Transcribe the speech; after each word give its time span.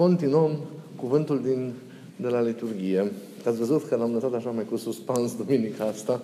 continuăm 0.00 0.58
cuvântul 0.96 1.42
din, 1.42 1.72
de 2.16 2.28
la 2.28 2.40
liturghie. 2.40 3.12
Ați 3.44 3.58
văzut 3.58 3.88
că 3.88 3.96
l-am 3.96 4.12
lăsat 4.12 4.34
așa 4.34 4.50
mai 4.50 4.64
cu 4.64 4.76
suspans 4.76 5.36
duminica 5.36 5.84
asta? 5.84 6.20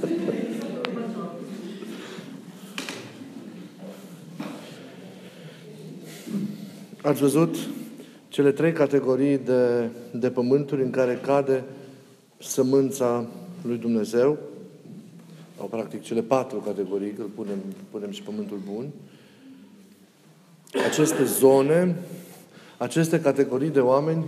Ați 7.02 7.20
văzut 7.20 7.56
cele 8.28 8.52
trei 8.52 8.72
categorii 8.72 9.38
de, 9.38 9.88
de 10.12 10.30
pământuri 10.30 10.82
în 10.82 10.90
care 10.90 11.20
cade 11.22 11.64
sămânța 12.38 13.26
lui 13.62 13.76
Dumnezeu, 13.76 14.38
sau 15.56 15.66
practic 15.66 16.02
cele 16.02 16.22
patru 16.22 16.58
categorii, 16.58 17.12
că 17.12 17.22
punem, 17.34 17.58
punem 17.90 18.10
și 18.10 18.22
pământul 18.22 18.58
bun. 18.72 18.86
Aceste 20.72 21.24
zone, 21.24 21.96
aceste 22.76 23.20
categorii 23.20 23.70
de 23.70 23.80
oameni 23.80 24.24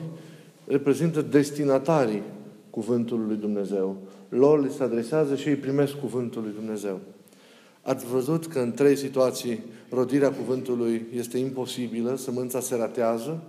reprezintă 0.67 1.23
destinatarii 1.23 2.23
cuvântului 2.71 3.27
lui 3.27 3.37
Dumnezeu. 3.37 3.97
Lor 4.29 4.63
li 4.63 4.73
se 4.77 4.83
adresează 4.83 5.37
și 5.37 5.49
ei 5.49 5.57
primesc 5.57 5.95
cuvântul 5.95 6.43
lui 6.43 6.53
Dumnezeu. 6.55 7.01
Ați 7.83 8.07
văzut 8.07 8.47
că 8.47 8.59
în 8.59 8.73
trei 8.73 8.97
situații 8.97 9.65
rodirea 9.91 10.31
cuvântului 10.31 11.07
este 11.15 11.39
imposibilă, 11.39 12.17
sămânța 12.17 12.61
se 12.61 12.77
ratează 12.77 13.43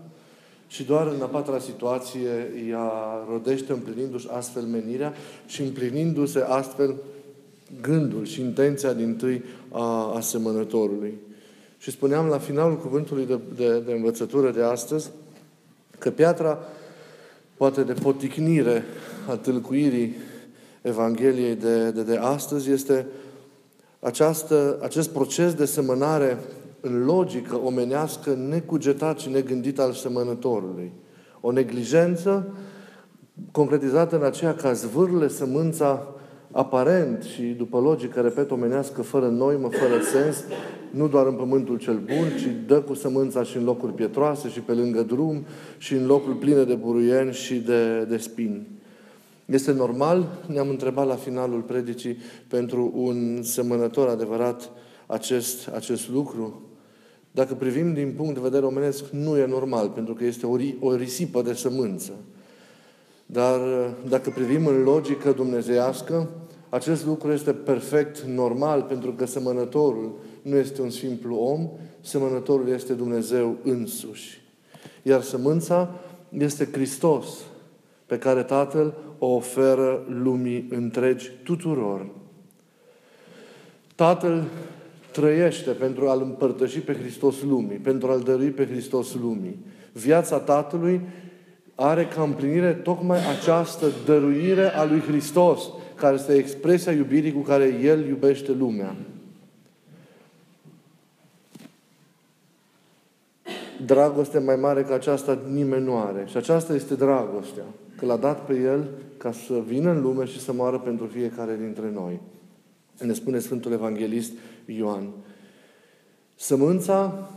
și 0.67 0.83
doar 0.83 1.07
în 1.07 1.21
a 1.21 1.25
patra 1.25 1.59
situație 1.59 2.53
ea 2.69 2.91
rodește 3.29 3.71
împlinindu-și 3.71 4.27
astfel 4.31 4.63
menirea 4.63 5.13
și 5.45 5.61
împlinindu-se 5.61 6.39
astfel 6.39 6.95
gândul 7.81 8.25
și 8.25 8.41
intenția 8.41 8.93
din 8.93 9.15
tâi 9.15 9.43
a 9.71 10.13
asemănătorului. 10.15 11.13
Și 11.81 11.91
spuneam 11.91 12.25
la 12.25 12.37
finalul 12.37 12.77
cuvântului 12.77 13.25
de, 13.25 13.39
de, 13.55 13.79
de 13.79 13.91
învățătură 13.91 14.51
de 14.51 14.61
astăzi 14.63 15.09
că 15.99 16.11
piatra 16.11 16.59
poate 17.57 17.83
de 17.83 17.93
poticnire 17.93 18.83
a 19.29 19.35
tâlcuirii 19.35 20.15
Evangheliei 20.81 21.55
de, 21.55 21.91
de, 21.91 22.03
de 22.03 22.17
astăzi 22.17 22.71
este 22.71 23.05
această, 23.99 24.77
acest 24.81 25.09
proces 25.09 25.53
de 25.53 25.65
semănare 25.65 26.37
în 26.81 27.05
logică 27.05 27.55
omenească 27.55 28.33
necugetat 28.33 29.19
și 29.19 29.29
negândit 29.29 29.79
al 29.79 29.93
semănătorului. 29.93 30.91
O 31.39 31.51
neglijență 31.51 32.53
concretizată 33.51 34.15
în 34.15 34.23
aceea 34.23 34.55
ca 34.55 34.73
zvârle 34.73 35.27
sămânța 35.27 36.07
aparent 36.51 37.23
și 37.23 37.41
după 37.41 37.79
logică, 37.79 38.21
repet, 38.21 38.51
omenească, 38.51 39.01
fără 39.01 39.27
noimă, 39.27 39.69
fără 39.69 40.01
sens, 40.01 40.43
nu 40.91 41.07
doar 41.07 41.27
în 41.27 41.33
pământul 41.33 41.77
cel 41.77 41.95
bun, 41.95 42.27
ci 42.39 42.67
dă 42.67 42.81
cu 42.81 42.93
sămânța 42.93 43.43
și 43.43 43.57
în 43.57 43.63
locuri 43.63 43.93
pietroase 43.93 44.49
și 44.49 44.59
pe 44.59 44.71
lângă 44.71 45.01
drum 45.01 45.45
și 45.77 45.93
în 45.93 46.05
locuri 46.05 46.35
pline 46.35 46.63
de 46.63 46.73
buruieni 46.73 47.33
și 47.33 47.55
de, 47.55 48.03
de 48.03 48.17
spini. 48.17 48.67
Este 49.45 49.71
normal? 49.71 50.27
Ne-am 50.47 50.69
întrebat 50.69 51.07
la 51.07 51.15
finalul 51.15 51.61
predicii 51.61 52.17
pentru 52.47 52.91
un 52.95 53.39
semănător 53.43 54.07
adevărat 54.07 54.69
acest, 55.05 55.69
acest 55.75 56.09
lucru. 56.09 56.61
Dacă 57.31 57.53
privim 57.53 57.93
din 57.93 58.13
punct 58.17 58.33
de 58.33 58.39
vedere 58.43 58.65
omenesc, 58.65 59.09
nu 59.09 59.37
e 59.37 59.45
normal, 59.45 59.89
pentru 59.89 60.13
că 60.13 60.23
este 60.23 60.45
o, 60.45 60.55
o 60.79 60.95
risipă 60.95 61.41
de 61.41 61.53
sămânță. 61.53 62.11
Dar 63.25 63.59
dacă 64.09 64.29
privim 64.29 64.65
în 64.65 64.83
logică 64.83 65.31
dumnezeiască, 65.31 66.29
acest 66.71 67.05
lucru 67.05 67.31
este 67.31 67.53
perfect 67.53 68.21
normal, 68.21 68.81
pentru 68.81 69.11
că 69.11 69.25
semănătorul 69.25 70.11
nu 70.41 70.55
este 70.55 70.81
un 70.81 70.89
simplu 70.89 71.35
om, 71.35 71.69
semănătorul 72.01 72.67
este 72.67 72.93
Dumnezeu 72.93 73.55
însuși. 73.63 74.41
Iar 75.03 75.21
sămânța 75.21 75.89
este 76.37 76.69
Hristos, 76.71 77.27
pe 78.05 78.17
care 78.17 78.43
Tatăl 78.43 78.93
o 79.17 79.27
oferă 79.27 80.05
lumii 80.09 80.67
întregi 80.69 81.31
tuturor. 81.43 82.07
Tatăl 83.95 84.43
trăiește 85.11 85.71
pentru 85.71 86.09
a-L 86.09 86.21
împărtăși 86.21 86.79
pe 86.79 86.93
Hristos 86.93 87.41
lumii, 87.41 87.77
pentru 87.77 88.11
a-L 88.11 88.19
dărui 88.19 88.49
pe 88.49 88.65
Hristos 88.65 89.15
lumii. 89.15 89.65
Viața 89.91 90.39
Tatălui 90.39 91.01
are 91.75 92.05
ca 92.05 92.21
împlinire 92.21 92.73
tocmai 92.73 93.19
această 93.39 93.85
dăruire 94.05 94.75
a 94.75 94.83
lui 94.83 94.99
Hristos, 94.99 95.69
care 96.01 96.15
este 96.15 96.33
expresia 96.33 96.91
iubirii 96.91 97.33
cu 97.33 97.39
care 97.39 97.79
El 97.83 98.07
iubește 98.07 98.51
lumea. 98.51 98.95
Dragoste 103.85 104.39
mai 104.39 104.55
mare 104.55 104.83
ca 104.83 104.93
aceasta 104.93 105.39
nimeni 105.51 105.83
nu 105.83 105.97
are. 105.97 106.25
Și 106.27 106.37
aceasta 106.37 106.73
este 106.73 106.95
dragostea. 106.95 107.63
Că 107.97 108.05
l-a 108.05 108.17
dat 108.17 108.45
pe 108.45 108.53
El 108.53 108.87
ca 109.17 109.31
să 109.31 109.61
vină 109.67 109.91
în 109.91 110.01
lume 110.01 110.25
și 110.25 110.39
să 110.39 110.53
moară 110.53 110.79
pentru 110.79 111.05
fiecare 111.05 111.57
dintre 111.59 111.91
noi. 111.93 112.19
Ne 112.99 113.13
spune 113.13 113.39
Sfântul 113.39 113.71
Evanghelist 113.71 114.31
Ioan. 114.65 115.09
Sămânța 116.35 117.29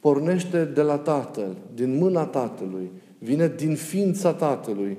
pornește 0.00 0.64
de 0.64 0.82
la 0.82 0.98
Tatăl, 0.98 1.56
din 1.74 1.98
mâna 1.98 2.24
Tatălui, 2.24 2.90
vine 3.18 3.52
din 3.56 3.74
ființa 3.74 4.32
Tatălui. 4.32 4.98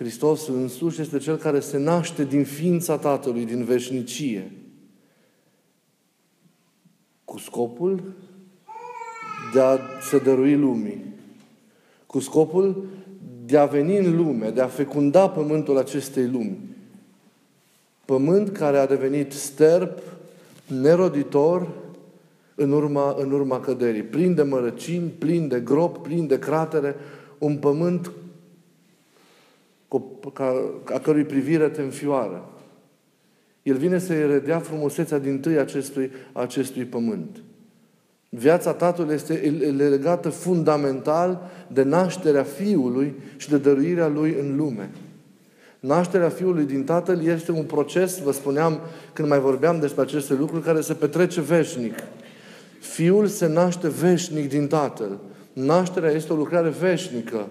Hristos 0.00 0.48
însuși 0.48 1.00
este 1.00 1.18
Cel 1.18 1.36
care 1.36 1.60
se 1.60 1.78
naște 1.78 2.24
din 2.24 2.44
ființa 2.44 2.98
Tatălui, 2.98 3.44
din 3.44 3.64
veșnicie. 3.64 4.52
Cu 7.24 7.38
scopul 7.38 8.02
de 9.52 9.60
a 9.60 9.78
se 10.10 10.18
dărui 10.18 10.56
lumii. 10.56 11.04
Cu 12.06 12.20
scopul 12.20 12.84
de 13.44 13.56
a 13.56 13.66
veni 13.66 13.96
în 13.96 14.16
lume, 14.16 14.50
de 14.50 14.60
a 14.60 14.66
fecunda 14.66 15.28
pământul 15.28 15.78
acestei 15.78 16.28
lumi. 16.28 16.58
Pământ 18.04 18.48
care 18.48 18.78
a 18.78 18.86
devenit 18.86 19.32
sterp, 19.32 19.98
neroditor, 20.66 21.68
în 22.54 22.72
urma, 22.72 23.14
în 23.18 23.30
urma 23.30 23.60
căderii. 23.60 24.02
Plin 24.02 24.34
de 24.34 24.42
mărăcini, 24.42 25.08
plin 25.08 25.48
de 25.48 25.60
grop, 25.60 25.98
plin 25.98 26.26
de 26.26 26.38
cratere, 26.38 26.96
un 27.38 27.56
pământ 27.56 28.10
ca, 30.32 30.72
a 30.84 30.98
cărui 30.98 31.24
privire 31.24 31.68
te 31.68 31.82
înfioară. 31.82 32.48
El 33.62 33.76
vine 33.76 33.98
să-i 33.98 34.26
redea 34.26 34.58
frumusețea 34.58 35.18
din 35.18 35.40
tâi 35.40 35.58
acestui, 35.58 36.10
acestui 36.32 36.84
pământ. 36.84 37.42
Viața 38.28 38.72
Tatălui 38.72 39.14
este 39.14 39.34
legată 39.76 40.28
fundamental 40.28 41.50
de 41.72 41.82
nașterea 41.82 42.42
Fiului 42.42 43.14
și 43.36 43.48
de 43.48 43.58
dăruirea 43.58 44.08
Lui 44.08 44.36
în 44.40 44.56
lume. 44.56 44.90
Nașterea 45.80 46.28
Fiului 46.28 46.64
din 46.64 46.84
Tatăl 46.84 47.24
este 47.24 47.52
un 47.52 47.64
proces, 47.64 48.18
vă 48.18 48.32
spuneam 48.32 48.80
când 49.12 49.28
mai 49.28 49.38
vorbeam 49.38 49.80
despre 49.80 50.02
aceste 50.02 50.34
lucruri, 50.34 50.62
care 50.62 50.80
se 50.80 50.94
petrece 50.94 51.40
veșnic. 51.40 51.94
Fiul 52.80 53.26
se 53.26 53.46
naște 53.46 53.88
veșnic 53.88 54.48
din 54.48 54.66
Tatăl. 54.66 55.18
Nașterea 55.52 56.10
este 56.10 56.32
o 56.32 56.36
lucrare 56.36 56.68
veșnică. 56.68 57.46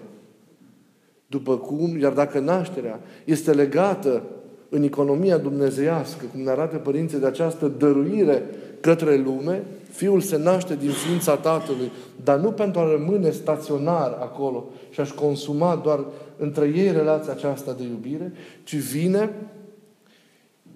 După 1.30 1.56
cum, 1.56 1.98
iar 1.98 2.12
dacă 2.12 2.38
nașterea 2.38 3.00
este 3.24 3.52
legată 3.52 4.22
în 4.68 4.82
economia 4.82 5.38
dumnezeiască, 5.38 6.24
cum 6.32 6.40
ne 6.40 6.50
arată 6.50 6.76
părinții 6.76 7.18
de 7.18 7.26
această 7.26 7.72
dăruire 7.78 8.42
către 8.80 9.16
lume, 9.16 9.62
Fiul 9.90 10.20
se 10.20 10.36
naște 10.36 10.76
din 10.76 10.90
ființa 10.90 11.36
Tatălui, 11.36 11.90
dar 12.24 12.38
nu 12.38 12.50
pentru 12.50 12.80
a 12.80 12.90
rămâne 12.90 13.30
staționar 13.30 14.16
acolo 14.20 14.64
și 14.90 15.00
a-și 15.00 15.14
consuma 15.14 15.80
doar 15.84 16.04
între 16.36 16.72
ei 16.76 16.92
relația 16.92 17.32
aceasta 17.32 17.72
de 17.72 17.82
iubire, 17.82 18.32
ci 18.64 18.76
vine 18.76 19.30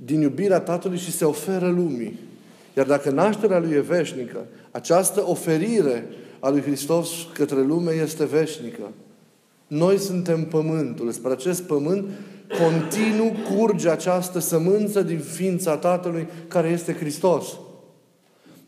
din 0.04 0.20
iubirea 0.20 0.60
Tatălui 0.60 0.98
și 0.98 1.10
se 1.10 1.24
oferă 1.24 1.68
lumii. 1.68 2.18
Iar 2.76 2.86
dacă 2.86 3.10
nașterea 3.10 3.58
Lui 3.58 3.72
e 3.72 3.80
veșnică, 3.80 4.46
această 4.70 5.24
oferire 5.26 6.06
a 6.40 6.48
Lui 6.48 6.60
Hristos 6.60 7.08
către 7.32 7.62
lume 7.62 7.92
este 7.92 8.24
veșnică. 8.24 8.90
Noi 9.66 9.98
suntem 9.98 10.44
pământul. 10.44 11.10
Spre 11.10 11.32
acest 11.32 11.62
pământ 11.62 12.04
continuu 12.48 13.32
curge 13.56 13.88
această 13.88 14.38
sămânță 14.38 15.02
din 15.02 15.18
ființa 15.18 15.76
Tatălui 15.76 16.28
care 16.48 16.68
este 16.68 16.92
Hristos. 16.92 17.46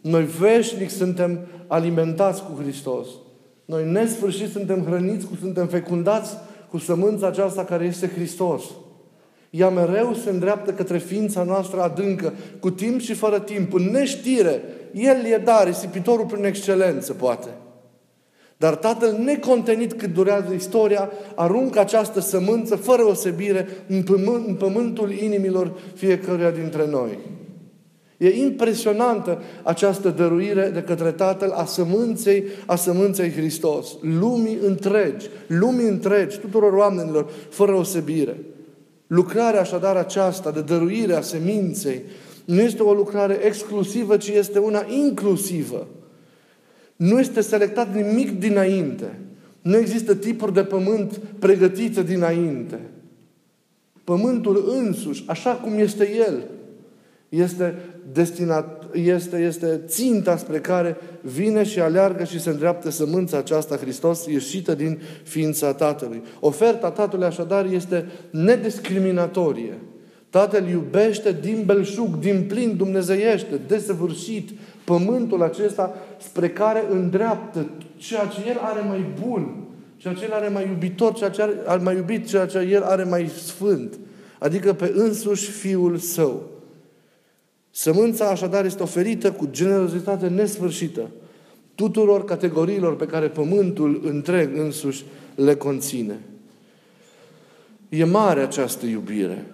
Noi 0.00 0.24
veșnic 0.24 0.90
suntem 0.90 1.38
alimentați 1.66 2.42
cu 2.42 2.62
Hristos. 2.62 3.06
Noi 3.64 3.90
nesfârșit 3.90 4.50
suntem 4.50 4.84
hrăniți, 4.84 5.26
cu, 5.26 5.36
suntem 5.40 5.66
fecundați 5.66 6.36
cu 6.70 6.78
sămânța 6.78 7.26
aceasta 7.26 7.64
care 7.64 7.84
este 7.84 8.08
Hristos. 8.08 8.62
Ea 9.50 9.68
mereu 9.68 10.14
se 10.14 10.30
îndreaptă 10.30 10.72
către 10.72 10.98
ființa 10.98 11.42
noastră 11.42 11.80
adâncă, 11.80 12.32
cu 12.60 12.70
timp 12.70 13.00
și 13.00 13.14
fără 13.14 13.40
timp, 13.40 13.74
în 13.74 13.90
neștire. 13.90 14.62
El 14.92 15.24
e 15.24 15.42
dar, 15.44 15.66
risipitorul 15.66 16.26
prin 16.26 16.44
excelență, 16.44 17.12
poate. 17.12 17.48
Dar 18.56 18.74
Tatăl, 18.74 19.16
necontenit 19.24 19.92
cât 19.92 20.12
durează 20.12 20.52
istoria, 20.52 21.10
aruncă 21.34 21.80
această 21.80 22.20
sămânță, 22.20 22.76
fără 22.76 23.02
osebire, 23.02 23.68
în, 23.88 24.02
pământ, 24.02 24.46
în 24.46 24.54
pământul 24.54 25.10
inimilor 25.10 25.72
fiecăruia 25.94 26.50
dintre 26.50 26.86
noi. 26.86 27.18
E 28.16 28.28
impresionantă 28.28 29.42
această 29.62 30.08
dăruire 30.08 30.70
de 30.74 30.82
către 30.82 31.10
Tatăl 31.10 31.50
a 31.50 31.64
sămânței, 31.64 32.44
a 32.66 32.76
sămânței 32.76 33.30
Hristos. 33.30 33.96
Lumii 34.00 34.58
întregi, 34.62 35.28
lumii 35.46 35.88
întregi, 35.88 36.38
tuturor 36.38 36.72
oamenilor, 36.72 37.30
fără 37.48 37.74
osebire. 37.74 38.36
Lucrarea 39.06 39.60
așadar 39.60 39.96
aceasta 39.96 40.50
de 40.50 40.60
dăruire 40.60 41.14
a 41.14 41.20
seminței 41.20 42.02
nu 42.44 42.60
este 42.60 42.82
o 42.82 42.92
lucrare 42.92 43.38
exclusivă, 43.44 44.16
ci 44.16 44.28
este 44.28 44.58
una 44.58 44.84
inclusivă. 44.88 45.86
Nu 46.96 47.18
este 47.18 47.40
selectat 47.40 47.94
nimic 47.94 48.38
dinainte. 48.38 49.18
Nu 49.62 49.76
există 49.76 50.14
tipuri 50.14 50.54
de 50.54 50.62
pământ 50.62 51.20
pregătite 51.38 52.02
dinainte. 52.02 52.80
Pământul 54.04 54.64
însuși, 54.84 55.24
așa 55.26 55.50
cum 55.50 55.78
este 55.78 56.10
el, 56.16 56.42
este, 57.28 57.74
destinat, 58.12 58.84
este, 58.94 59.36
este 59.36 59.80
ținta 59.86 60.36
spre 60.36 60.58
care 60.58 60.96
vine 61.20 61.62
și 61.62 61.80
aleargă 61.80 62.24
și 62.24 62.40
se 62.40 62.50
îndreaptă 62.50 62.90
sămânța 62.90 63.36
aceasta 63.38 63.76
Hristos 63.76 64.26
ieșită 64.26 64.74
din 64.74 65.00
ființa 65.22 65.72
Tatălui. 65.72 66.22
Oferta 66.40 66.90
Tatălui 66.90 67.26
așadar 67.26 67.66
este 67.72 68.06
nediscriminatorie. 68.30 69.78
Tatăl 70.30 70.68
iubește 70.68 71.36
din 71.40 71.62
belșug, 71.64 72.18
din 72.18 72.44
plin, 72.48 72.76
dumnezeiește, 72.76 73.60
desăvârșit, 73.66 74.50
pământul 74.86 75.42
acesta 75.42 75.94
spre 76.18 76.50
care 76.50 76.84
îndreaptă 76.90 77.66
ceea 77.96 78.26
ce 78.26 78.40
El 78.48 78.58
are 78.60 78.80
mai 78.88 79.04
bun, 79.26 79.54
ceea 79.96 80.14
ce 80.14 80.24
El 80.24 80.32
are 80.32 80.48
mai 80.48 80.66
iubitor, 80.66 81.14
ceea 81.14 81.30
ce 81.30 81.42
are 81.66 81.82
mai 81.82 81.96
iubit, 81.96 82.26
ceea 82.26 82.46
ce 82.46 82.58
El 82.58 82.82
are 82.82 83.04
mai 83.04 83.28
sfânt. 83.28 83.98
Adică 84.38 84.72
pe 84.72 84.92
însuși 84.94 85.50
Fiul 85.50 85.96
Său. 85.96 86.42
Sămânța 87.70 88.28
așadar 88.28 88.64
este 88.64 88.82
oferită 88.82 89.32
cu 89.32 89.48
generozitate 89.50 90.28
nesfârșită 90.28 91.10
tuturor 91.76 92.24
categoriilor 92.24 92.96
pe 92.96 93.06
care 93.06 93.28
pământul 93.28 94.00
întreg 94.04 94.56
însuși 94.58 95.04
le 95.34 95.54
conține. 95.54 96.20
E 97.88 98.04
mare 98.04 98.40
această 98.40 98.86
iubire. 98.86 99.46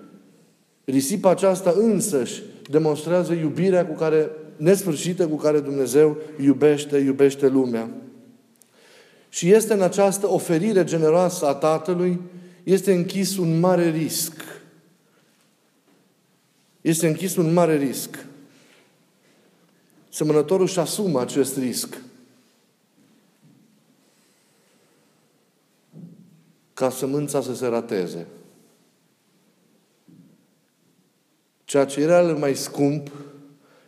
Risipa 0.84 1.30
aceasta 1.30 1.74
însăși 1.76 2.42
demonstrează 2.70 3.32
iubirea 3.32 3.86
cu 3.86 3.94
care, 3.94 4.30
nesfârșită 4.62 5.28
cu 5.28 5.36
care 5.36 5.60
Dumnezeu 5.60 6.16
iubește, 6.40 6.98
iubește 6.98 7.48
lumea. 7.48 7.90
Și 9.28 9.50
este 9.50 9.72
în 9.72 9.82
această 9.82 10.28
oferire 10.28 10.84
generoasă 10.84 11.46
a 11.46 11.54
Tatălui, 11.54 12.20
este 12.62 12.92
închis 12.92 13.36
un 13.36 13.60
mare 13.60 13.90
risc. 13.90 14.44
Este 16.80 17.06
închis 17.06 17.36
un 17.36 17.52
mare 17.52 17.76
risc. 17.76 18.26
Semănătorul 20.08 20.66
își 20.66 20.78
asumă 20.78 21.20
acest 21.20 21.56
risc. 21.56 22.00
Ca 26.74 26.90
sămânța 26.90 27.42
să 27.42 27.54
se 27.54 27.66
rateze. 27.66 28.26
ceea 31.72 31.84
ce 31.84 32.00
era 32.00 32.20
mai 32.22 32.54
scump, 32.54 33.10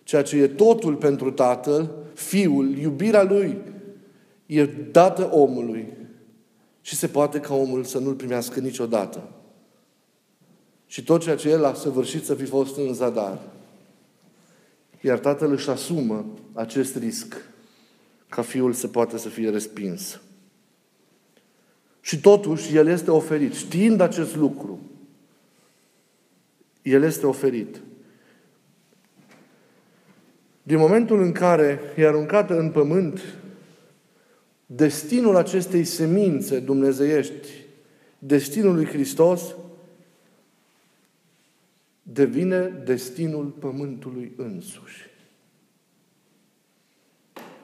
ceea 0.04 0.22
ce 0.22 0.36
e 0.36 0.48
totul 0.48 0.94
pentru 0.94 1.30
Tatăl, 1.30 1.90
Fiul, 2.14 2.78
iubirea 2.78 3.22
Lui, 3.22 3.58
e 4.46 4.66
dată 4.66 5.28
omului. 5.32 5.92
Și 6.80 6.94
se 6.94 7.06
poate 7.06 7.40
ca 7.40 7.54
omul 7.54 7.84
să 7.84 7.98
nu-L 7.98 8.14
primească 8.14 8.60
niciodată. 8.60 9.28
Și 10.86 11.04
tot 11.04 11.22
ceea 11.22 11.36
ce 11.36 11.48
El 11.48 11.64
a 11.64 11.74
săvârșit 11.74 12.24
să 12.24 12.34
fi 12.34 12.44
fost 12.44 12.76
în 12.76 12.94
zadar. 12.94 13.38
Iar 15.00 15.18
Tatăl 15.18 15.52
își 15.52 15.70
asumă 15.70 16.26
acest 16.52 16.96
risc 16.96 17.36
ca 18.28 18.42
Fiul 18.42 18.72
să 18.72 18.88
poată 18.88 19.18
să 19.18 19.28
fie 19.28 19.50
respins. 19.50 20.20
Și 22.00 22.20
totuși, 22.20 22.76
El 22.76 22.86
este 22.86 23.10
oferit, 23.10 23.54
știind 23.54 24.00
acest 24.00 24.36
lucru, 24.36 24.78
el 26.82 27.02
este 27.02 27.26
oferit. 27.26 27.80
Din 30.66 30.78
momentul 30.78 31.22
în 31.22 31.32
care 31.32 31.80
e 31.96 32.06
aruncată 32.06 32.58
în 32.58 32.70
pământ, 32.70 33.20
destinul 34.66 35.36
acestei 35.36 35.84
semințe 35.84 36.58
dumnezeiești, 36.58 37.48
destinul 38.18 38.74
lui 38.74 38.86
Hristos, 38.86 39.54
devine 42.02 42.82
destinul 42.84 43.44
pământului 43.44 44.32
însuși. 44.36 45.10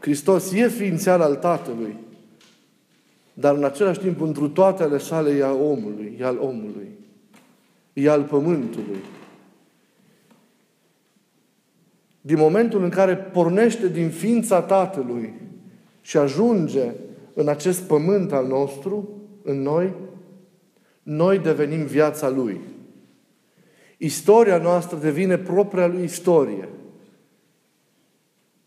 Hristos 0.00 0.52
e 0.52 0.68
ființeal 0.68 1.20
al 1.20 1.36
Tatălui, 1.36 1.96
dar 3.32 3.54
în 3.54 3.64
același 3.64 3.98
timp, 3.98 4.20
întru 4.20 4.48
toate 4.48 4.82
ale 4.82 4.98
sale, 4.98 5.30
e 5.30 5.44
al 5.44 5.56
omului, 5.60 6.16
e 6.18 6.24
al 6.24 6.38
omului 6.38 6.98
e 7.92 8.10
al 8.10 8.22
pământului. 8.22 8.98
Din 12.20 12.38
momentul 12.38 12.82
în 12.82 12.88
care 12.88 13.16
pornește 13.16 13.88
din 13.88 14.10
ființa 14.10 14.62
Tatălui 14.62 15.34
și 16.00 16.16
ajunge 16.16 16.92
în 17.34 17.48
acest 17.48 17.80
pământ 17.80 18.32
al 18.32 18.46
nostru, 18.46 19.08
în 19.42 19.62
noi, 19.62 19.94
noi 21.02 21.38
devenim 21.38 21.84
viața 21.84 22.28
Lui. 22.28 22.60
Istoria 23.98 24.58
noastră 24.58 24.98
devine 24.98 25.38
propria 25.38 25.86
Lui 25.86 26.04
istorie. 26.04 26.68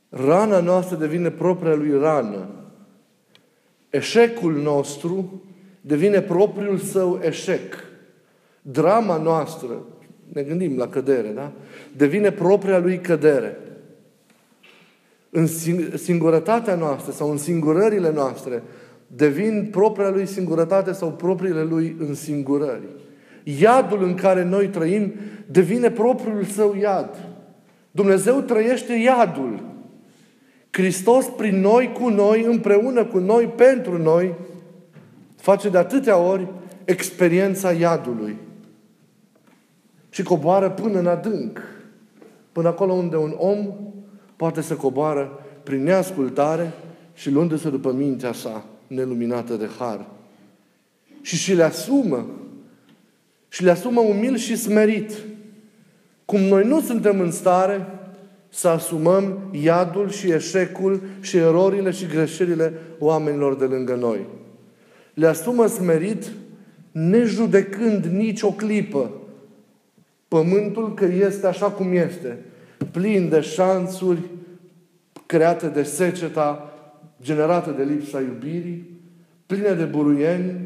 Rana 0.10 0.60
noastră 0.60 0.96
devine 0.96 1.32
propria 1.32 1.76
Lui 1.76 2.00
rană. 2.00 2.50
Eșecul 3.90 4.54
nostru 4.54 5.44
devine 5.82 6.22
propriul 6.22 6.78
său 6.78 7.20
eșec 7.24 7.76
drama 8.62 9.18
noastră, 9.18 9.84
ne 10.34 10.42
gândim 10.42 10.78
la 10.78 10.88
cădere, 10.88 11.28
da? 11.28 11.52
Devine 11.98 12.32
propria 12.32 12.78
lui 12.78 13.00
cădere. 13.00 13.58
În 15.30 15.48
singurătatea 15.96 16.76
noastră 16.76 17.12
sau 17.12 17.32
în 17.32 17.38
singurările 17.38 18.12
noastre 18.12 18.64
devin 19.08 19.68
propria 19.72 20.10
lui 20.10 20.26
singurătate 20.26 20.92
sau 20.92 21.12
propriile 21.12 21.64
lui 21.64 21.96
însingurări. 22.00 22.88
Iadul 23.44 24.04
în 24.04 24.16
care 24.16 24.44
noi 24.44 24.68
trăim 24.68 25.14
devine 25.52 25.92
propriul 25.92 26.44
său 26.44 26.76
iad. 26.76 27.10
Dumnezeu 27.92 28.42
trăiește 28.42 28.94
iadul. 28.94 29.64
Hristos 30.70 31.26
prin 31.26 31.60
noi, 31.60 31.92
cu 32.00 32.10
noi, 32.10 32.44
împreună 32.44 33.06
cu 33.06 33.18
noi, 33.18 33.46
pentru 33.46 33.98
noi, 33.98 34.34
face 35.36 35.70
de 35.70 35.78
atâtea 35.78 36.18
ori 36.18 36.48
experiența 36.86 37.72
iadului 37.72 38.38
și 40.14 40.24
coboară 40.24 40.70
până 40.70 41.00
în 41.00 41.08
adânc. 41.08 41.62
Până 42.52 42.68
acolo 42.68 42.94
unde 42.94 43.16
un 43.16 43.34
om 43.38 43.74
poate 44.36 44.62
să 44.62 44.74
coboară 44.74 45.40
prin 45.64 45.84
neascultare 45.84 46.72
și 47.14 47.30
luându-se 47.30 47.70
după 47.70 47.92
mintea 47.92 48.34
sa 48.34 48.66
neluminată 48.88 49.56
de 49.56 49.70
har. 49.80 50.06
Și 51.22 51.36
și 51.36 51.54
le 51.54 51.64
asumă. 51.64 52.26
Și 53.50 53.64
le 53.64 53.72
asumă 53.72 54.00
umil 54.00 54.36
și 54.36 54.56
smerit. 54.56 55.12
Cum 56.26 56.40
noi 56.40 56.66
nu 56.66 56.82
suntem 56.82 57.20
în 57.20 57.32
stare 57.32 57.88
să 58.50 58.68
asumăm 58.68 59.40
iadul 59.52 60.10
și 60.10 60.32
eșecul 60.32 61.02
și 61.20 61.38
erorile 61.38 61.92
și 61.92 62.06
greșelile 62.06 62.74
oamenilor 63.00 63.56
de 63.56 63.66
lângă 63.66 63.96
noi. 63.96 64.26
Le 65.14 65.28
asumă 65.28 65.66
smerit, 65.66 66.32
nejudecând 66.92 68.06
nici 68.06 68.42
o 68.42 68.52
clipă 68.52 69.12
Pământul 70.34 70.94
că 70.94 71.06
este 71.06 71.48
așa 71.48 71.70
cum 71.70 71.92
este, 71.92 72.46
plin 72.92 73.30
de 73.30 73.42
șansuri 73.42 74.20
create 75.26 75.68
de 75.68 75.84
seceta 75.84 76.74
generată 77.22 77.72
de 77.72 77.84
lipsa 77.84 78.22
iubirii, 78.22 79.00
pline 79.46 79.74
de 79.74 79.84
buruieni 79.84 80.62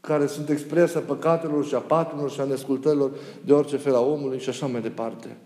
care 0.00 0.26
sunt 0.26 0.48
expresia 0.48 1.00
păcatelor 1.00 1.64
și 1.64 1.74
a 1.74 1.78
paturilor 1.78 2.30
și 2.30 2.40
a 2.40 2.44
nescultărilor 2.44 3.10
de 3.44 3.52
orice 3.52 3.76
fel 3.76 3.94
a 3.94 4.00
omului 4.00 4.38
și 4.38 4.48
așa 4.48 4.66
mai 4.66 4.80
departe. 4.80 5.36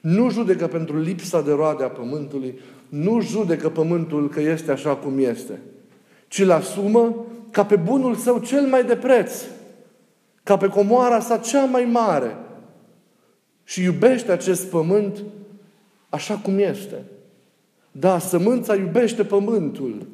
Nu 0.00 0.30
judecă 0.30 0.66
pentru 0.66 0.98
lipsa 1.00 1.40
de 1.40 1.52
roade 1.52 1.84
a 1.84 1.88
pământului, 1.88 2.58
nu 2.88 3.20
judecă 3.20 3.68
pământul 3.68 4.28
că 4.28 4.40
este 4.40 4.70
așa 4.70 4.94
cum 4.94 5.18
este, 5.18 5.60
ci 6.28 6.38
îl 6.38 6.50
asumă 6.50 7.26
ca 7.50 7.64
pe 7.64 7.76
bunul 7.76 8.14
său 8.14 8.38
cel 8.38 8.66
mai 8.66 8.84
de 8.84 8.96
preț, 8.96 9.42
ca 10.42 10.56
pe 10.56 10.66
comoara 10.66 11.20
sa 11.20 11.36
cea 11.36 11.64
mai 11.64 11.84
mare– 11.84 12.36
și 13.68 13.82
iubește 13.82 14.32
acest 14.32 14.66
pământ 14.66 15.18
așa 16.08 16.34
cum 16.34 16.58
este. 16.58 17.02
Da, 17.92 18.18
sămânța 18.18 18.74
iubește 18.74 19.24
pământul. 19.24 20.06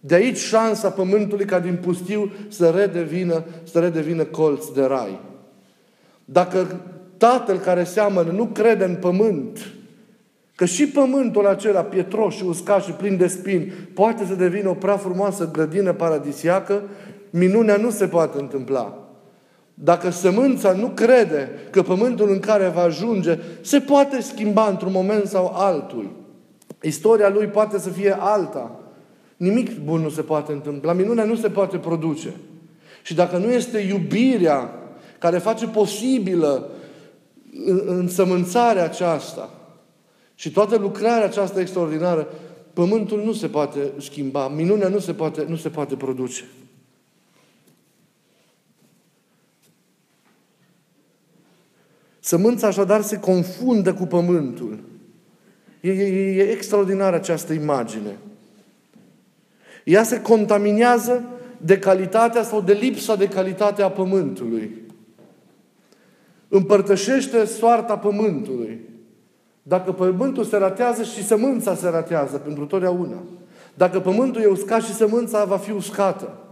De 0.00 0.14
aici 0.14 0.36
șansa 0.36 0.90
pământului 0.90 1.44
ca 1.44 1.60
din 1.60 1.76
pustiu 1.76 2.32
să 2.48 2.70
redevină, 2.70 3.44
să 3.62 3.78
redevină 3.78 4.24
colț 4.24 4.66
de 4.66 4.84
rai. 4.84 5.20
Dacă 6.24 6.80
tatăl 7.16 7.58
care 7.58 7.84
seamănă 7.84 8.30
nu 8.30 8.46
crede 8.46 8.84
în 8.84 8.94
pământ, 8.94 9.72
Că 10.54 10.64
și 10.64 10.88
pământul 10.88 11.46
acela 11.46 11.82
pietros 11.82 12.34
și 12.34 12.44
uscat 12.44 12.82
și 12.82 12.90
plin 12.90 13.16
de 13.16 13.26
spini 13.26 13.64
poate 13.94 14.24
să 14.24 14.34
devină 14.34 14.68
o 14.68 14.74
prea 14.74 14.96
frumoasă 14.96 15.50
grădină 15.50 15.92
paradisiacă, 15.92 16.82
minunea 17.30 17.76
nu 17.76 17.90
se 17.90 18.06
poate 18.06 18.40
întâmpla. 18.40 19.07
Dacă 19.80 20.10
sămânța 20.10 20.72
nu 20.72 20.88
crede 20.88 21.50
că 21.70 21.82
pământul 21.82 22.30
în 22.30 22.38
care 22.38 22.68
va 22.68 22.82
ajunge 22.82 23.38
se 23.60 23.80
poate 23.80 24.20
schimba 24.20 24.68
într-un 24.68 24.92
moment 24.92 25.26
sau 25.26 25.52
altul, 25.54 26.10
istoria 26.82 27.28
lui 27.28 27.46
poate 27.46 27.78
să 27.78 27.88
fie 27.88 28.16
alta. 28.18 28.80
Nimic 29.36 29.78
bun 29.78 30.00
nu 30.00 30.08
se 30.08 30.22
poate 30.22 30.52
întâmpla, 30.52 30.92
minunea 30.92 31.24
nu 31.24 31.36
se 31.36 31.48
poate 31.48 31.76
produce. 31.76 32.34
Și 33.02 33.14
dacă 33.14 33.36
nu 33.36 33.50
este 33.50 33.78
iubirea 33.78 34.70
care 35.18 35.38
face 35.38 35.66
posibilă 35.66 36.70
însămânțarea 37.86 38.84
aceasta 38.84 39.50
și 40.34 40.50
toată 40.50 40.76
lucrarea 40.76 41.24
aceasta 41.24 41.60
extraordinară, 41.60 42.28
pământul 42.72 43.22
nu 43.24 43.32
se 43.32 43.46
poate 43.46 43.78
schimba, 43.98 44.48
minunea 44.48 44.88
nu 44.88 44.98
se 44.98 45.12
poate, 45.12 45.44
nu 45.48 45.56
se 45.56 45.68
poate 45.68 45.94
produce. 45.94 46.44
Sămânța 52.28 52.66
așadar 52.66 53.02
se 53.02 53.18
confundă 53.18 53.94
cu 53.94 54.06
pământul. 54.06 54.78
E, 55.80 55.90
e, 55.90 56.36
e 56.36 56.50
extraordinară 56.50 57.16
această 57.16 57.52
imagine. 57.52 58.18
Ea 59.84 60.02
se 60.02 60.22
contaminează 60.22 61.24
de 61.56 61.78
calitatea 61.78 62.42
sau 62.42 62.60
de 62.60 62.72
lipsa 62.72 63.16
de 63.16 63.28
calitate 63.28 63.82
a 63.82 63.90
pământului. 63.90 64.82
Împărtășește 66.48 67.44
soarta 67.44 67.98
pământului. 67.98 68.80
Dacă 69.62 69.92
pământul 69.92 70.44
se 70.44 70.56
ratează 70.56 71.02
și 71.02 71.24
sămânța 71.24 71.74
se 71.74 71.88
ratează 71.88 72.36
pentru 72.36 72.66
totdeauna. 72.66 73.22
Dacă 73.74 74.00
pământul 74.00 74.42
e 74.42 74.46
uscat 74.46 74.82
și 74.82 74.94
sămânța 74.94 75.44
va 75.44 75.56
fi 75.56 75.70
uscată. 75.70 76.47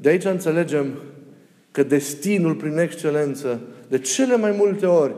De 0.00 0.08
aici 0.08 0.24
înțelegem 0.24 0.94
că 1.70 1.82
destinul 1.82 2.54
prin 2.54 2.78
excelență, 2.78 3.60
de 3.88 3.98
cele 3.98 4.36
mai 4.36 4.50
multe 4.50 4.86
ori, 4.86 5.14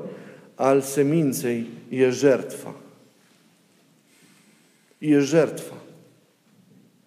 al 0.54 0.80
seminței 0.80 1.66
e 1.88 2.10
jertfa. 2.10 2.74
E 4.98 5.18
jertfa. 5.18 5.74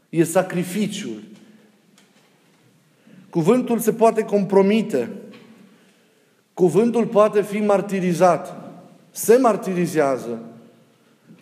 E 0.10 0.24
sacrificiul. 0.24 1.24
Cuvântul 3.30 3.80
se 3.80 3.94
poate 3.94 4.24
compromite. 4.24 5.10
Cuvântul 6.54 7.06
poate 7.06 7.42
fi 7.42 7.58
martirizat. 7.58 8.72
Se 9.12 9.38
martirizează. 9.38 10.40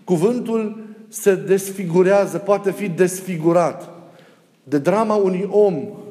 Cuvântul 0.04 0.84
se 1.08 1.36
desfigurează, 1.36 2.38
poate 2.38 2.72
fi 2.72 2.90
desfigurat. 2.90 3.90
De 4.64 4.78
drama 4.78 5.16
unui 5.16 5.48
om 5.52 6.03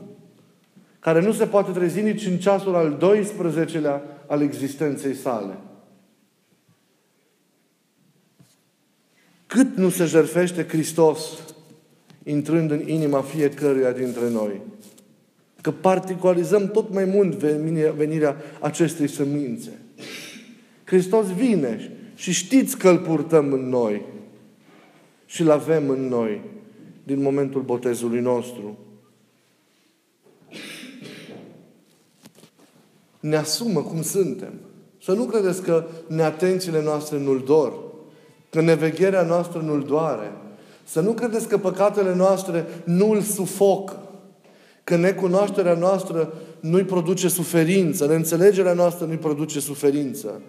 care 1.03 1.21
nu 1.21 1.33
se 1.33 1.47
poate 1.47 1.71
trezi 1.71 2.01
nici 2.01 2.27
în 2.27 2.39
ceasul 2.39 2.75
al 2.75 2.99
12-lea 3.03 4.01
al 4.27 4.43
existenței 4.43 5.15
sale. 5.15 5.59
Cât 9.47 9.77
nu 9.77 9.89
se 9.89 10.05
jerfește 10.05 10.67
Hristos 10.69 11.21
intrând 12.23 12.71
în 12.71 12.89
inima 12.89 13.21
fiecăruia 13.21 13.93
dintre 13.93 14.31
noi. 14.31 14.61
Că 15.61 15.71
particularizăm 15.71 16.71
tot 16.71 16.93
mai 16.93 17.05
mult 17.05 17.35
venirea 17.95 18.37
acestei 18.61 19.09
semințe. 19.09 19.71
Hristos 20.85 21.27
vine 21.27 21.91
și 22.15 22.33
știți 22.33 22.79
că 22.79 22.89
îl 22.89 22.99
purtăm 22.99 23.53
în 23.53 23.69
noi 23.69 24.03
și 25.27 25.43
îl 25.43 25.51
avem 25.51 25.89
în 25.89 26.09
noi 26.09 26.41
din 27.05 27.23
momentul 27.23 27.63
botezului 27.63 28.21
nostru. 28.21 28.79
Ne 33.23 33.37
asumă 33.37 33.81
cum 33.81 34.03
suntem. 34.03 34.53
Să 35.03 35.13
nu 35.13 35.25
credeți 35.25 35.63
că 35.63 35.85
neatențiile 36.07 36.83
noastre 36.83 37.19
nu-L 37.19 37.43
dor, 37.47 37.73
că 38.51 38.61
nevegherea 38.61 39.23
noastră 39.23 39.63
nu-L 39.65 39.83
doare, 39.83 40.33
să 40.85 41.01
nu 41.01 41.13
credeți 41.13 41.49
că 41.49 41.59
păcatele 41.59 42.15
noastre 42.15 42.67
nu 42.85 43.11
îl 43.11 43.21
sufocă, 43.21 43.97
că 44.85 44.97
necunoașterea 44.97 45.75
noastră 45.75 46.33
nu-i 46.61 46.85
produce 46.85 47.29
suferință, 47.29 48.07
neînțelegerea 48.07 48.73
noastră 48.73 49.07
nu-i 49.07 49.17
produce 49.17 49.61
suferință, 49.61 50.41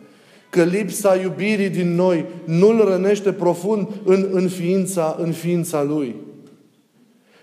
că 0.50 0.64
lipsa 0.64 1.16
iubirii 1.16 1.70
din 1.70 1.96
noi 1.96 2.26
nu-l 2.46 2.86
rănește 2.86 3.34
profund 3.34 3.88
în, 4.06 4.28
în, 4.32 4.48
ființa, 4.48 5.16
în 5.20 5.32
ființa 5.32 5.84
Lui. 5.84 6.16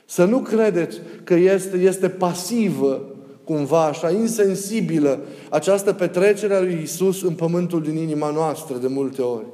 Să 0.05 0.25
nu 0.25 0.39
credeți 0.39 1.01
că 1.25 1.35
este, 1.35 1.77
este 1.77 2.09
pasivă 2.09 3.10
cumva 3.45 3.85
așa 3.85 4.11
insensibilă 4.11 5.21
această 5.49 5.93
petrecere 5.93 6.55
a 6.55 6.61
lui 6.61 6.81
Isus 6.83 7.23
în 7.23 7.33
pământul 7.33 7.83
din 7.83 7.97
inima 7.97 8.31
noastră 8.31 8.77
de 8.77 8.87
multe 8.87 9.23
ori. 9.23 9.47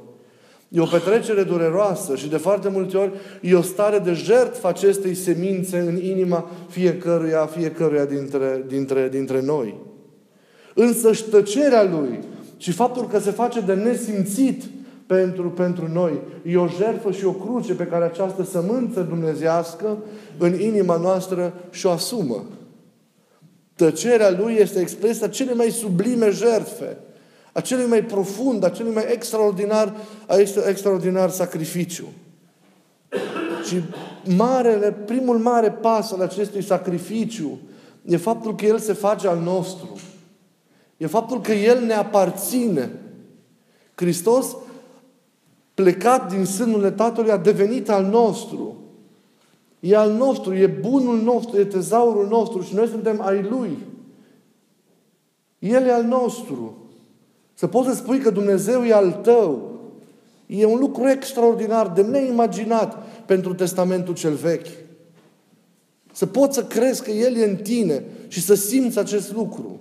E 0.69 0.79
o 0.79 0.85
petrecere 0.85 1.43
dureroasă 1.43 2.15
și 2.15 2.29
de 2.29 2.37
foarte 2.37 2.69
multe 2.69 2.97
ori 2.97 3.11
e 3.41 3.55
o 3.55 3.61
stare 3.61 3.99
de 3.99 4.13
jertfă 4.13 4.67
acestei 4.67 5.13
semințe 5.13 5.77
în 5.77 6.03
inima 6.03 6.49
fiecăruia, 6.69 7.45
fiecăruia 7.45 8.05
dintre, 8.05 8.63
dintre, 8.67 9.09
dintre 9.11 9.41
noi. 9.41 9.75
Însă 10.73 11.11
tăcerea 11.29 11.83
Lui 11.83 12.19
și 12.57 12.71
faptul 12.71 13.07
că 13.07 13.19
se 13.19 13.31
face 13.31 13.59
de 13.59 13.73
nesimțit 13.73 14.63
pentru, 15.05 15.49
pentru 15.49 15.89
noi 15.93 16.19
e 16.45 16.57
o 16.57 16.67
jertfă 16.67 17.11
și 17.11 17.25
o 17.25 17.31
cruce 17.31 17.73
pe 17.73 17.83
care 17.83 18.03
această 18.03 18.43
sămânță 18.43 19.01
dumnezească 19.01 19.97
în 20.37 20.59
inima 20.59 20.97
noastră 20.97 21.53
și-o 21.69 21.89
asumă. 21.89 22.43
Tăcerea 23.77 24.29
lui 24.29 24.53
este 24.53 24.79
expresia 24.79 25.27
cele 25.27 25.53
mai 25.53 25.69
sublime 25.69 26.29
jertfe, 26.29 26.97
a 27.51 27.61
celui 27.61 27.85
mai 27.85 28.03
profund, 28.03 28.63
a 28.63 28.69
celui 28.69 28.93
mai 28.93 29.05
extraordinar, 29.11 29.95
a 30.27 30.35
extraordinar 30.67 31.29
sacrificiu. 31.29 32.07
Și 33.67 33.81
marele, 34.35 34.91
primul 34.91 35.37
mare 35.37 35.71
pas 35.71 36.11
al 36.11 36.21
acestui 36.21 36.63
sacrificiu 36.63 37.59
e 38.05 38.17
faptul 38.17 38.55
că 38.55 38.65
El 38.65 38.79
se 38.79 38.93
face 38.93 39.27
al 39.27 39.39
nostru. 39.39 39.99
E 40.97 41.07
faptul 41.07 41.41
că 41.41 41.51
El 41.51 41.83
ne 41.83 41.93
aparține. 41.93 42.91
Hristos, 43.95 44.55
plecat 45.73 46.33
din 46.33 46.45
sânul 46.45 46.91
Tatălui, 46.91 47.31
a 47.31 47.37
devenit 47.37 47.89
al 47.89 48.05
nostru. 48.05 48.86
E 49.87 49.95
al 49.95 50.11
nostru, 50.11 50.53
e 50.53 50.67
bunul 50.67 51.21
nostru, 51.21 51.59
e 51.59 51.65
tezaurul 51.65 52.27
nostru 52.27 52.61
și 52.61 52.75
noi 52.75 52.87
suntem 52.87 53.21
ai 53.21 53.41
Lui. 53.41 53.77
El 55.59 55.83
e 55.83 55.93
al 55.93 56.03
nostru. 56.03 56.77
Să 57.53 57.67
poți 57.67 57.87
să 57.87 57.95
spui 57.95 58.19
că 58.19 58.29
Dumnezeu 58.29 58.83
e 58.83 58.93
al 58.93 59.11
tău. 59.11 59.79
E 60.45 60.65
un 60.65 60.79
lucru 60.79 61.09
extraordinar, 61.09 61.87
de 61.89 62.01
neimaginat 62.01 63.05
pentru 63.25 63.53
Testamentul 63.53 64.13
cel 64.13 64.33
vechi. 64.33 64.67
Să 66.11 66.25
poți 66.25 66.55
să 66.55 66.63
crezi 66.63 67.03
că 67.03 67.11
El 67.11 67.35
e 67.35 67.49
în 67.49 67.55
tine 67.55 68.03
și 68.27 68.41
să 68.41 68.53
simți 68.53 68.99
acest 68.99 69.33
lucru. 69.33 69.79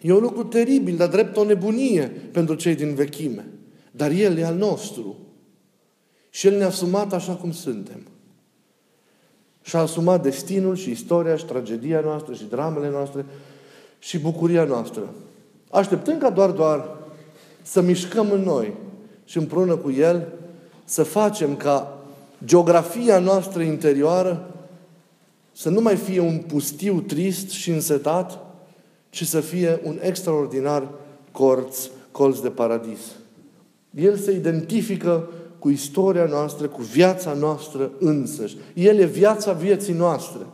E 0.00 0.12
un 0.12 0.22
lucru 0.22 0.44
teribil, 0.44 0.96
dar 0.96 1.08
drept 1.08 1.36
o 1.36 1.44
nebunie 1.44 2.02
pentru 2.32 2.54
cei 2.54 2.74
din 2.74 2.94
vechime. 2.94 3.48
Dar 3.90 4.10
El 4.10 4.36
e 4.36 4.44
al 4.44 4.56
nostru. 4.56 5.16
Și 6.30 6.46
El 6.46 6.56
ne-a 6.56 6.66
asumat 6.66 7.12
așa 7.12 7.32
cum 7.32 7.52
suntem. 7.52 8.06
Și-a 9.62 9.80
asumat 9.80 10.22
destinul 10.22 10.76
și 10.76 10.90
istoria 10.90 11.36
și 11.36 11.44
tragedia 11.44 12.00
noastră 12.00 12.34
și 12.34 12.44
dramele 12.44 12.90
noastre 12.90 13.24
și 13.98 14.18
bucuria 14.18 14.64
noastră. 14.64 15.02
Așteptând 15.70 16.20
ca 16.20 16.30
doar, 16.30 16.50
doar 16.50 16.88
să 17.62 17.80
mișcăm 17.80 18.30
în 18.30 18.42
noi 18.42 18.72
și 19.24 19.38
împreună 19.38 19.76
cu 19.76 19.90
El 19.90 20.28
să 20.84 21.02
facem 21.02 21.56
ca 21.56 21.98
geografia 22.44 23.18
noastră 23.18 23.62
interioară 23.62 24.46
să 25.52 25.68
nu 25.68 25.80
mai 25.80 25.96
fie 25.96 26.20
un 26.20 26.38
pustiu 26.38 27.00
trist 27.00 27.50
și 27.50 27.70
însetat, 27.70 28.38
ci 29.10 29.26
să 29.26 29.40
fie 29.40 29.80
un 29.84 29.98
extraordinar 30.00 30.88
corț, 31.32 31.88
colț 32.10 32.38
de 32.38 32.48
paradis. 32.48 33.00
El 33.90 34.16
se 34.16 34.32
identifică 34.32 35.28
cu 35.62 35.68
istoria 35.68 36.24
noastră, 36.24 36.68
cu 36.68 36.82
viața 36.82 37.32
noastră 37.32 37.90
însăși. 37.98 38.56
El 38.74 38.98
e 38.98 39.04
viața 39.04 39.52
vieții 39.52 39.92
noastre. 39.92 40.46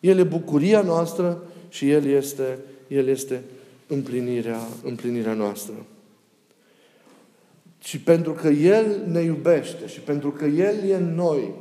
El 0.00 0.18
e 0.18 0.22
bucuria 0.22 0.80
noastră 0.80 1.42
și 1.68 1.90
El 1.90 2.04
este, 2.06 2.58
El 2.88 3.08
este 3.08 3.42
împlinirea, 3.86 4.58
împlinirea 4.84 5.32
noastră. 5.32 5.74
Și 7.78 8.00
pentru 8.00 8.32
că 8.32 8.48
El 8.48 8.84
ne 9.10 9.20
iubește 9.20 9.86
și 9.86 10.00
pentru 10.00 10.30
că 10.30 10.44
El 10.44 10.88
e 10.88 10.94
în 10.94 11.14
noi 11.14 11.54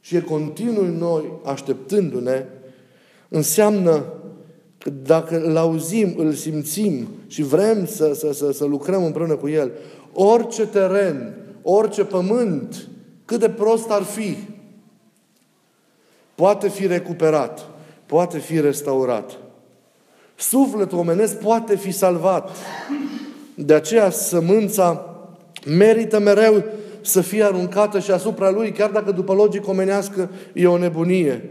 și 0.00 0.16
e 0.16 0.20
continuu 0.20 0.84
în 0.84 0.96
noi, 0.96 1.24
așteptându-ne, 1.44 2.46
Înseamnă 3.28 4.04
că 4.78 4.90
dacă 4.90 5.40
îl 5.40 5.56
auzim, 5.56 6.14
îl 6.16 6.32
simțim 6.32 7.08
și 7.26 7.42
vrem 7.42 7.86
să, 7.86 8.12
să, 8.14 8.32
să, 8.32 8.52
să 8.52 8.64
lucrăm 8.64 9.04
împreună 9.04 9.34
cu 9.34 9.48
El, 9.48 9.70
orice 10.12 10.66
teren, 10.66 11.34
orice 11.62 12.04
pământ, 12.04 12.88
cât 13.24 13.40
de 13.40 13.48
prost 13.48 13.90
ar 13.90 14.02
fi, 14.02 14.36
poate 16.34 16.68
fi 16.68 16.86
recuperat, 16.86 17.66
poate 18.06 18.38
fi 18.38 18.60
restaurat. 18.60 19.38
Sufletul 20.34 20.98
omenesc 20.98 21.38
poate 21.38 21.76
fi 21.76 21.90
salvat. 21.90 22.50
De 23.54 23.74
aceea 23.74 24.10
sămânța 24.10 25.16
merită 25.66 26.18
mereu 26.18 26.64
să 27.00 27.20
fie 27.20 27.44
aruncată 27.44 27.98
și 27.98 28.10
asupra 28.10 28.50
lui, 28.50 28.72
chiar 28.72 28.90
dacă 28.90 29.10
după 29.10 29.32
logic 29.32 29.68
omenească 29.68 30.30
e 30.52 30.66
o 30.66 30.78
nebunie. 30.78 31.50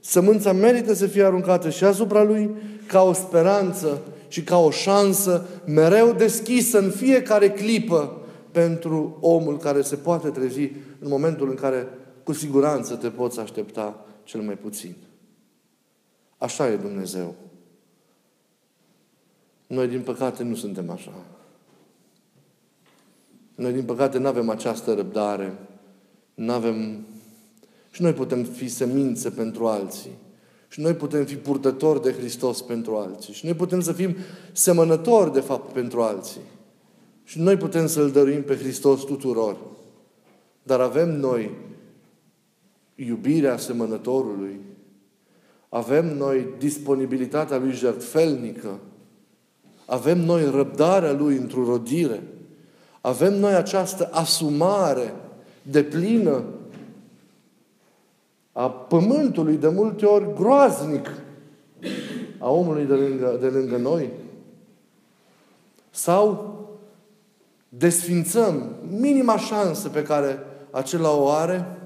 Sămânța 0.00 0.52
merită 0.52 0.94
să 0.94 1.06
fie 1.06 1.24
aruncată 1.24 1.70
și 1.70 1.84
asupra 1.84 2.22
lui 2.22 2.50
ca 2.86 3.02
o 3.02 3.12
speranță 3.12 4.00
și 4.28 4.42
ca 4.42 4.58
o 4.58 4.70
șansă 4.70 5.46
mereu 5.64 6.12
deschisă 6.12 6.78
în 6.78 6.90
fiecare 6.90 7.50
clipă 7.50 8.16
pentru 8.56 9.18
omul 9.20 9.58
care 9.58 9.82
se 9.82 9.96
poate 9.96 10.30
trezi 10.30 10.60
în 10.98 11.08
momentul 11.08 11.48
în 11.48 11.54
care 11.54 11.88
cu 12.24 12.32
siguranță 12.32 12.94
te 12.94 13.10
poți 13.10 13.40
aștepta 13.40 14.06
cel 14.24 14.40
mai 14.40 14.56
puțin. 14.56 14.96
Așa 16.38 16.68
e 16.68 16.76
Dumnezeu. 16.76 17.34
Noi, 19.66 19.88
din 19.88 20.00
păcate, 20.00 20.42
nu 20.42 20.54
suntem 20.54 20.90
așa. 20.90 21.12
Noi, 23.54 23.72
din 23.72 23.84
păcate, 23.84 24.18
nu 24.18 24.26
avem 24.26 24.48
această 24.48 24.94
răbdare. 24.94 25.58
Nu 26.34 26.52
avem... 26.52 27.06
Și 27.90 28.02
noi 28.02 28.12
putem 28.12 28.44
fi 28.44 28.68
semințe 28.68 29.30
pentru 29.30 29.66
alții. 29.66 30.18
Și 30.68 30.80
noi 30.80 30.94
putem 30.94 31.24
fi 31.24 31.36
purtători 31.36 32.02
de 32.02 32.12
Hristos 32.12 32.62
pentru 32.62 32.96
alții. 32.96 33.32
Și 33.32 33.44
noi 33.44 33.54
putem 33.54 33.80
să 33.80 33.92
fim 33.92 34.16
semănători, 34.52 35.32
de 35.32 35.40
fapt, 35.40 35.72
pentru 35.72 36.02
alții. 36.02 36.40
Și 37.26 37.40
noi 37.40 37.56
putem 37.56 37.86
să-L 37.86 38.10
dăruim 38.10 38.42
pe 38.42 38.56
Hristos 38.56 39.04
tuturor. 39.04 39.56
Dar 40.62 40.80
avem 40.80 41.18
noi 41.18 41.50
iubirea 42.94 43.56
semănătorului. 43.56 44.60
Avem 45.68 46.16
noi 46.16 46.46
disponibilitatea 46.58 47.58
Lui 47.58 47.72
jertfelnică. 47.72 48.78
Avem 49.86 50.18
noi 50.18 50.50
răbdarea 50.50 51.12
Lui 51.12 51.36
într-o 51.36 51.64
rodire. 51.64 52.22
Avem 53.00 53.38
noi 53.38 53.54
această 53.54 54.08
asumare 54.12 55.14
de 55.62 55.82
plină 55.82 56.44
a 58.52 58.70
pământului, 58.70 59.56
de 59.56 59.68
multe 59.68 60.06
ori 60.06 60.34
groaznic, 60.34 61.10
a 62.38 62.50
omului 62.50 62.84
de 62.84 62.94
lângă, 62.94 63.36
de 63.40 63.46
lângă 63.46 63.76
noi. 63.76 64.10
Sau 65.90 66.55
desfințăm 67.78 68.76
minima 68.90 69.38
șansă 69.38 69.88
pe 69.88 70.02
care 70.02 70.38
acela 70.70 71.16
o 71.16 71.28
are 71.28 71.78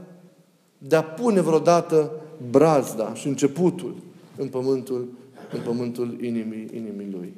de 0.79 0.97
a 0.97 1.03
pune 1.03 1.41
vreodată 1.41 2.13
brazda 2.51 3.15
și 3.15 3.29
începutul 3.29 3.95
în 4.37 4.49
pământul, 4.49 5.09
în 5.53 5.61
pământul 5.61 6.23
inimii, 6.23 6.69
inimii 6.75 7.11
Lui. 7.13 7.35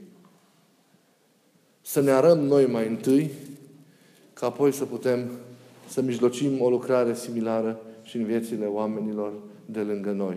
Să 1.81 2.01
ne 2.01 2.11
arăm 2.11 2.39
noi 2.39 2.67
mai 2.67 2.89
întâi, 2.89 3.31
ca 4.33 4.47
apoi 4.47 4.73
să 4.73 4.85
putem 4.85 5.31
să 5.89 6.01
mijlocim 6.01 6.61
o 6.61 6.71
lucrare 6.71 7.15
similară 7.15 7.81
și 8.03 8.17
în 8.17 8.25
viețile 8.25 8.67
oamenilor 8.67 9.33
de 9.67 9.81
lângă 9.81 10.11
noi. 10.11 10.37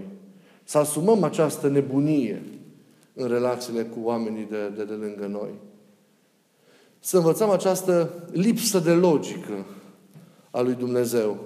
Să 0.64 0.78
asumăm 0.78 1.24
această 1.24 1.70
nebunie 1.70 2.44
în 3.14 3.28
relațiile 3.28 3.84
cu 3.84 4.00
oamenii 4.04 4.48
de, 4.50 4.72
de, 4.76 4.84
de 4.84 4.94
lângă 4.94 5.28
noi. 5.28 5.50
Să 7.06 7.18
învățăm 7.18 7.50
această 7.50 8.24
lipsă 8.32 8.80
de 8.80 8.92
logică 8.92 9.66
a 10.52 10.62
lui 10.62 10.74
Dumnezeu, 10.74 11.38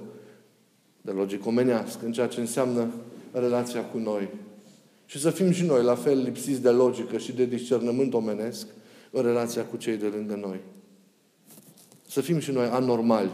de 1.01 1.11
logică 1.11 1.47
omenească, 1.47 2.05
în 2.05 2.11
ceea 2.11 2.27
ce 2.27 2.39
înseamnă 2.39 2.87
relația 3.31 3.85
cu 3.85 3.97
noi. 3.97 4.29
Și 5.05 5.19
să 5.19 5.29
fim 5.29 5.51
și 5.51 5.65
noi 5.65 5.83
la 5.83 5.95
fel 5.95 6.21
lipsiți 6.21 6.61
de 6.61 6.69
logică 6.69 7.17
și 7.17 7.31
de 7.31 7.45
discernământ 7.45 8.13
omenesc 8.13 8.67
în 9.11 9.21
relația 9.21 9.65
cu 9.65 9.77
cei 9.77 9.97
de 9.97 10.05
lângă 10.05 10.35
noi. 10.35 10.59
Să 12.07 12.21
fim 12.21 12.39
și 12.39 12.51
noi 12.51 12.65
anormali, 12.65 13.31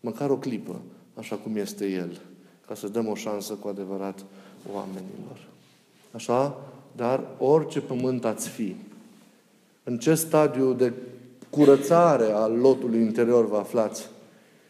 măcar 0.00 0.30
o 0.30 0.36
clipă, 0.36 0.80
așa 1.14 1.36
cum 1.36 1.56
este 1.56 1.86
El, 1.86 2.20
ca 2.66 2.74
să 2.74 2.88
dăm 2.88 3.08
o 3.08 3.14
șansă 3.14 3.52
cu 3.52 3.68
adevărat 3.68 4.24
oamenilor. 4.72 5.46
Așa? 6.12 6.58
Dar 6.96 7.24
orice 7.38 7.80
pământ 7.80 8.24
ați 8.24 8.48
fi, 8.48 8.76
în 9.84 9.98
ce 9.98 10.14
stadiu 10.14 10.72
de 10.72 10.92
curățare 11.56 12.24
al 12.24 12.52
lotului 12.52 13.00
interior 13.00 13.48
vă 13.48 13.56
aflați, 13.56 14.08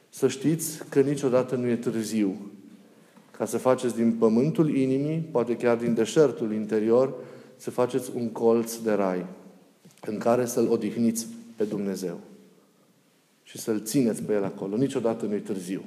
să 0.08 0.28
știți 0.28 0.84
că 0.88 1.00
niciodată 1.00 1.54
nu 1.54 1.66
e 1.66 1.76
târziu 1.76 2.36
ca 3.30 3.44
să 3.44 3.58
faceți 3.58 3.94
din 3.94 4.12
pământul 4.12 4.76
inimii, 4.76 5.28
poate 5.30 5.56
chiar 5.56 5.76
din 5.76 5.94
deșertul 5.94 6.52
interior, 6.52 7.14
să 7.56 7.70
faceți 7.70 8.10
un 8.14 8.28
colț 8.28 8.76
de 8.76 8.92
rai 8.92 9.26
în 10.00 10.18
care 10.18 10.46
să-L 10.46 10.70
odihniți 10.70 11.26
pe 11.56 11.64
Dumnezeu 11.64 12.18
și 13.42 13.58
să-L 13.58 13.82
țineți 13.84 14.22
pe 14.22 14.32
El 14.32 14.44
acolo. 14.44 14.76
Niciodată 14.76 15.26
nu-i 15.26 15.40
târziu. 15.40 15.82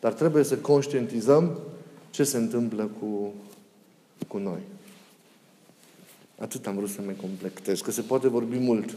Dar 0.00 0.12
trebuie 0.12 0.44
să 0.44 0.56
conștientizăm 0.56 1.58
ce 2.10 2.24
se 2.24 2.36
întâmplă 2.36 2.90
cu, 3.00 3.32
cu 4.28 4.38
noi. 4.38 4.60
Atât 6.38 6.66
am 6.66 6.76
vrut 6.76 6.88
să 6.88 7.00
mai 7.04 7.16
completez, 7.20 7.80
că 7.80 7.90
se 7.90 8.00
poate 8.00 8.28
vorbi 8.28 8.58
mult 8.58 8.96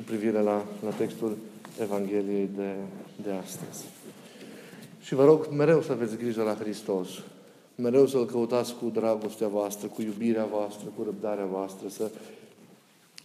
cu 0.00 0.06
privire 0.06 0.40
la, 0.40 0.66
la 0.84 0.90
textul 0.90 1.36
Evangheliei 1.80 2.48
de, 2.56 2.74
de 3.22 3.30
astăzi. 3.30 3.84
Și 5.00 5.14
vă 5.14 5.24
rog 5.24 5.48
mereu 5.56 5.82
să 5.82 5.92
aveți 5.92 6.16
grijă 6.16 6.42
la 6.42 6.54
Hristos. 6.54 7.08
Mereu 7.74 8.06
să-L 8.06 8.26
căutați 8.26 8.74
cu 8.74 8.90
dragostea 8.94 9.48
voastră, 9.48 9.86
cu 9.86 10.02
iubirea 10.02 10.44
voastră, 10.44 10.92
cu 10.96 11.02
răbdarea 11.02 11.44
voastră, 11.44 11.88
să 11.88 12.10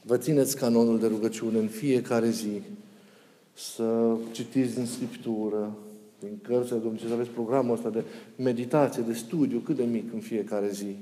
vă 0.01 0.17
țineți 0.17 0.57
canonul 0.57 0.99
de 0.99 1.07
rugăciune 1.07 1.57
în 1.57 1.67
fiecare 1.67 2.29
zi, 2.29 2.61
să 3.53 4.15
citiți 4.31 4.75
din 4.75 4.85
Scriptură, 4.85 5.75
din 6.19 6.39
cărțile 6.41 6.77
Dumnezeu, 6.77 7.07
să 7.07 7.13
aveți 7.13 7.29
programul 7.29 7.73
ăsta 7.73 7.89
de 7.89 8.03
meditație, 8.35 9.03
de 9.07 9.13
studiu, 9.13 9.59
cât 9.59 9.75
de 9.75 9.83
mic 9.83 10.13
în 10.13 10.19
fiecare 10.19 10.69
zi. 10.69 10.95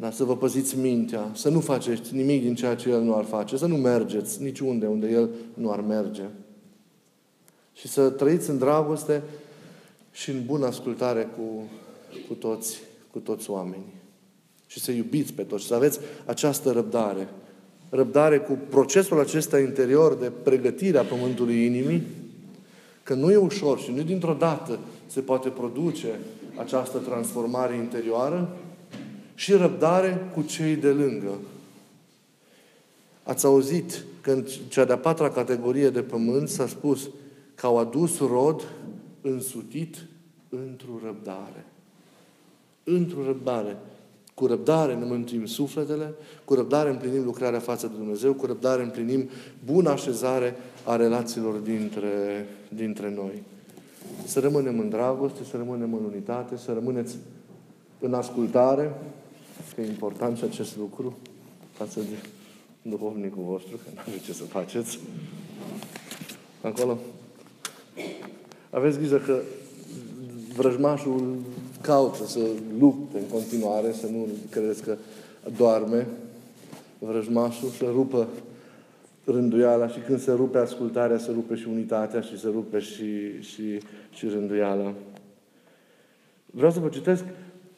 Dar 0.00 0.12
să 0.12 0.24
vă 0.24 0.36
păziți 0.36 0.78
mintea, 0.78 1.30
să 1.34 1.48
nu 1.48 1.60
faceți 1.60 2.14
nimic 2.14 2.42
din 2.42 2.54
ceea 2.54 2.74
ce 2.74 2.88
El 2.88 3.00
nu 3.00 3.14
ar 3.14 3.24
face, 3.24 3.56
să 3.56 3.66
nu 3.66 3.76
mergeți 3.76 4.42
niciunde 4.42 4.86
unde 4.86 5.08
El 5.10 5.28
nu 5.54 5.70
ar 5.70 5.80
merge. 5.80 6.22
Și 7.72 7.88
să 7.88 8.10
trăiți 8.10 8.50
în 8.50 8.58
dragoste 8.58 9.22
și 10.12 10.30
în 10.30 10.42
bună 10.46 10.66
ascultare 10.66 11.28
cu, 11.36 11.62
cu, 12.28 12.34
toți, 12.34 12.78
cu 13.10 13.18
toți 13.18 13.50
oamenii. 13.50 13.94
Și 14.66 14.80
să 14.80 14.90
iubiți 14.90 15.32
pe 15.32 15.42
toți, 15.42 15.64
să 15.64 15.74
aveți 15.74 15.98
această 16.26 16.70
răbdare. 16.70 17.28
Răbdare 17.88 18.38
cu 18.38 18.58
procesul 18.68 19.20
acesta 19.20 19.58
interior 19.58 20.14
de 20.14 20.32
pregătire 20.42 20.98
a 20.98 21.04
pământului 21.04 21.64
inimii, 21.64 22.02
că 23.02 23.14
nu 23.14 23.30
e 23.30 23.36
ușor 23.36 23.78
și 23.78 23.92
nu 23.92 24.02
dintr-o 24.02 24.36
dată 24.38 24.78
se 25.06 25.20
poate 25.20 25.48
produce 25.48 26.18
această 26.56 26.98
transformare 26.98 27.74
interioară 27.74 28.56
și 29.38 29.52
răbdare 29.52 30.30
cu 30.34 30.42
cei 30.42 30.76
de 30.76 30.88
lângă. 30.88 31.38
Ați 33.22 33.46
auzit 33.46 34.04
că 34.20 34.30
în 34.30 34.44
cea 34.68 34.84
de-a 34.84 34.98
patra 34.98 35.30
categorie 35.30 35.90
de 35.90 36.02
pământ 36.02 36.48
s-a 36.48 36.66
spus 36.66 37.10
că 37.54 37.66
au 37.66 37.78
adus 37.78 38.18
rod 38.18 38.68
însutit 39.20 39.96
într-o 40.48 41.00
răbdare. 41.04 41.64
Într-o 42.84 43.24
răbdare. 43.24 43.76
Cu 44.34 44.46
răbdare 44.46 44.94
ne 44.94 45.04
mântuim 45.04 45.46
sufletele, 45.46 46.14
cu 46.44 46.54
răbdare 46.54 46.90
împlinim 46.90 47.24
lucrarea 47.24 47.58
față 47.58 47.86
de 47.86 47.94
Dumnezeu, 47.96 48.32
cu 48.32 48.46
răbdare 48.46 48.82
împlinim 48.82 49.28
bună 49.64 49.90
așezare 49.90 50.56
a 50.84 50.96
relațiilor 50.96 51.54
dintre, 51.54 52.46
dintre 52.68 53.10
noi. 53.14 53.42
Să 54.24 54.40
rămânem 54.40 54.78
în 54.78 54.88
dragoste, 54.88 55.44
să 55.50 55.56
rămânem 55.56 55.94
în 55.94 56.04
unitate, 56.04 56.56
să 56.56 56.72
rămâneți 56.72 57.16
în 58.00 58.14
ascultare, 58.14 58.94
că 59.78 59.84
e 59.84 59.88
important 59.88 60.36
și 60.36 60.44
acest 60.44 60.76
lucru 60.76 61.16
față 61.72 62.00
de 62.00 62.28
duhovnicul 62.82 63.42
vostru, 63.42 63.76
că 63.76 63.82
nu 63.94 64.00
aveți 64.06 64.24
ce 64.24 64.32
să 64.32 64.42
faceți. 64.42 64.98
Acolo. 66.60 66.98
Aveți 68.70 68.98
grijă 68.98 69.18
că 69.18 69.40
vrăjmașul 70.56 71.36
caută 71.80 72.26
să 72.26 72.40
lupte 72.78 73.18
în 73.18 73.26
continuare, 73.26 73.92
să 73.92 74.06
nu 74.06 74.26
credeți 74.50 74.82
că 74.82 74.96
doarme 75.56 76.06
vrăjmașul, 76.98 77.68
să 77.68 77.84
rupă 77.92 78.28
rânduiala 79.24 79.88
și 79.88 79.98
când 79.98 80.20
se 80.20 80.32
rupe 80.32 80.58
ascultarea, 80.58 81.18
se 81.18 81.30
rupe 81.30 81.54
și 81.56 81.66
unitatea 81.68 82.20
și 82.20 82.38
se 82.38 82.48
rupe 82.48 82.78
și, 82.78 83.42
și, 83.42 83.80
și 84.10 84.28
rânduiala. 84.28 84.92
Vreau 86.46 86.72
să 86.72 86.80
vă 86.80 86.88
citesc 86.88 87.24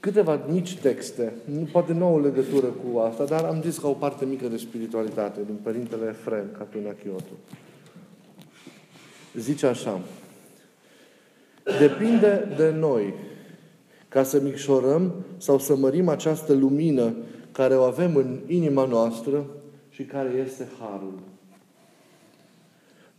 câteva 0.00 0.40
mici 0.48 0.76
texte, 0.76 1.32
nu 1.44 1.68
poate 1.72 1.92
nu 1.92 2.04
au 2.04 2.20
legătură 2.20 2.66
cu 2.66 2.98
asta, 2.98 3.24
dar 3.24 3.44
am 3.44 3.62
zis 3.62 3.78
ca 3.78 3.88
o 3.88 3.92
parte 3.92 4.24
mică 4.24 4.48
de 4.48 4.56
spiritualitate 4.56 5.40
din 5.46 5.54
Părintele 5.62 6.08
Efrem, 6.08 6.50
Catuna 6.58 6.92
Chiotu. 7.02 7.32
Zice 9.34 9.66
așa, 9.66 10.00
depinde 11.78 12.54
de 12.56 12.70
noi 12.70 13.14
ca 14.08 14.22
să 14.22 14.40
micșorăm 14.40 15.12
sau 15.36 15.58
să 15.58 15.76
mărim 15.76 16.08
această 16.08 16.52
lumină 16.52 17.14
care 17.52 17.76
o 17.76 17.82
avem 17.82 18.16
în 18.16 18.38
inima 18.46 18.84
noastră 18.84 19.46
și 19.88 20.02
care 20.02 20.42
este 20.44 20.68
Harul. 20.78 21.18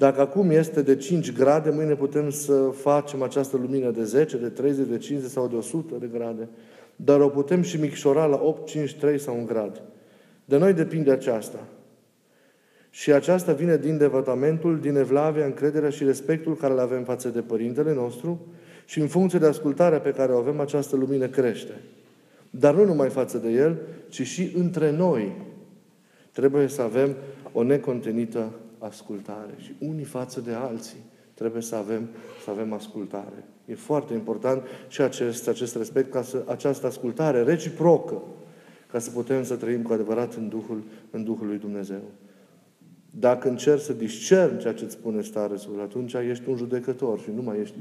Dacă 0.01 0.21
acum 0.21 0.49
este 0.49 0.81
de 0.81 0.95
5 0.95 1.31
grade, 1.31 1.69
mâine 1.69 1.95
putem 1.95 2.29
să 2.29 2.53
facem 2.73 3.21
această 3.21 3.57
lumină 3.57 3.91
de 3.91 4.03
10, 4.03 4.37
de 4.37 4.49
30, 4.49 4.87
de 4.87 4.97
50 4.97 5.31
sau 5.31 5.47
de 5.47 5.55
100 5.55 5.95
de 5.99 6.09
grade. 6.13 6.49
Dar 6.95 7.19
o 7.19 7.27
putem 7.27 7.61
și 7.61 7.79
micșora 7.79 8.25
la 8.25 8.39
8, 8.43 8.67
5, 8.67 8.95
3 8.95 9.19
sau 9.19 9.35
1 9.35 9.45
grad. 9.45 9.81
De 10.45 10.57
noi 10.57 10.73
depinde 10.73 11.11
aceasta. 11.11 11.67
Și 12.89 13.11
aceasta 13.13 13.53
vine 13.53 13.77
din 13.77 13.97
devotamentul, 13.97 14.79
din 14.79 14.95
evlavia, 14.95 15.45
încrederea 15.45 15.89
și 15.89 16.03
respectul 16.03 16.55
care 16.55 16.73
le 16.73 16.81
avem 16.81 17.03
față 17.03 17.29
de 17.29 17.41
Părintele 17.41 17.93
nostru 17.93 18.39
și 18.85 18.99
în 18.99 19.07
funcție 19.07 19.39
de 19.39 19.47
ascultarea 19.47 19.99
pe 19.99 20.11
care 20.11 20.31
o 20.31 20.37
avem, 20.37 20.59
această 20.59 20.95
lumină 20.95 21.27
crește. 21.27 21.73
Dar 22.49 22.75
nu 22.75 22.85
numai 22.85 23.09
față 23.09 23.37
de 23.37 23.49
El, 23.49 23.77
ci 24.09 24.21
și 24.21 24.53
între 24.57 24.91
noi. 24.91 25.35
Trebuie 26.31 26.67
să 26.67 26.81
avem 26.81 27.15
o 27.51 27.63
necontenită 27.63 28.51
ascultare. 28.81 29.53
Și 29.57 29.75
unii 29.79 30.03
față 30.03 30.41
de 30.41 30.51
alții 30.51 31.03
trebuie 31.33 31.61
să 31.61 31.75
avem, 31.75 32.07
să 32.43 32.49
avem 32.49 32.73
ascultare. 32.73 33.45
E 33.65 33.75
foarte 33.75 34.13
important 34.13 34.63
și 34.87 35.01
acest, 35.01 35.47
acest 35.47 35.75
respect, 35.75 36.11
ca 36.11 36.21
să, 36.21 36.43
această 36.47 36.87
ascultare 36.87 37.43
reciprocă, 37.43 38.21
ca 38.91 38.99
să 38.99 39.11
putem 39.11 39.43
să 39.43 39.55
trăim 39.55 39.81
cu 39.81 39.93
adevărat 39.93 40.33
în 40.33 40.49
Duhul, 40.49 40.83
în 41.11 41.23
Duhul 41.23 41.47
lui 41.47 41.57
Dumnezeu. 41.57 42.01
Dacă 43.19 43.49
încerci 43.49 43.81
să 43.81 43.93
discerni 43.93 44.59
ceea 44.59 44.73
ce 44.73 44.83
îți 44.83 44.93
spune 44.93 45.21
starețul, 45.21 45.81
atunci 45.81 46.13
ești 46.13 46.49
un 46.49 46.55
judecător 46.55 47.19
și 47.19 47.29
nu 47.35 47.41
mai 47.41 47.59
ești, 47.59 47.75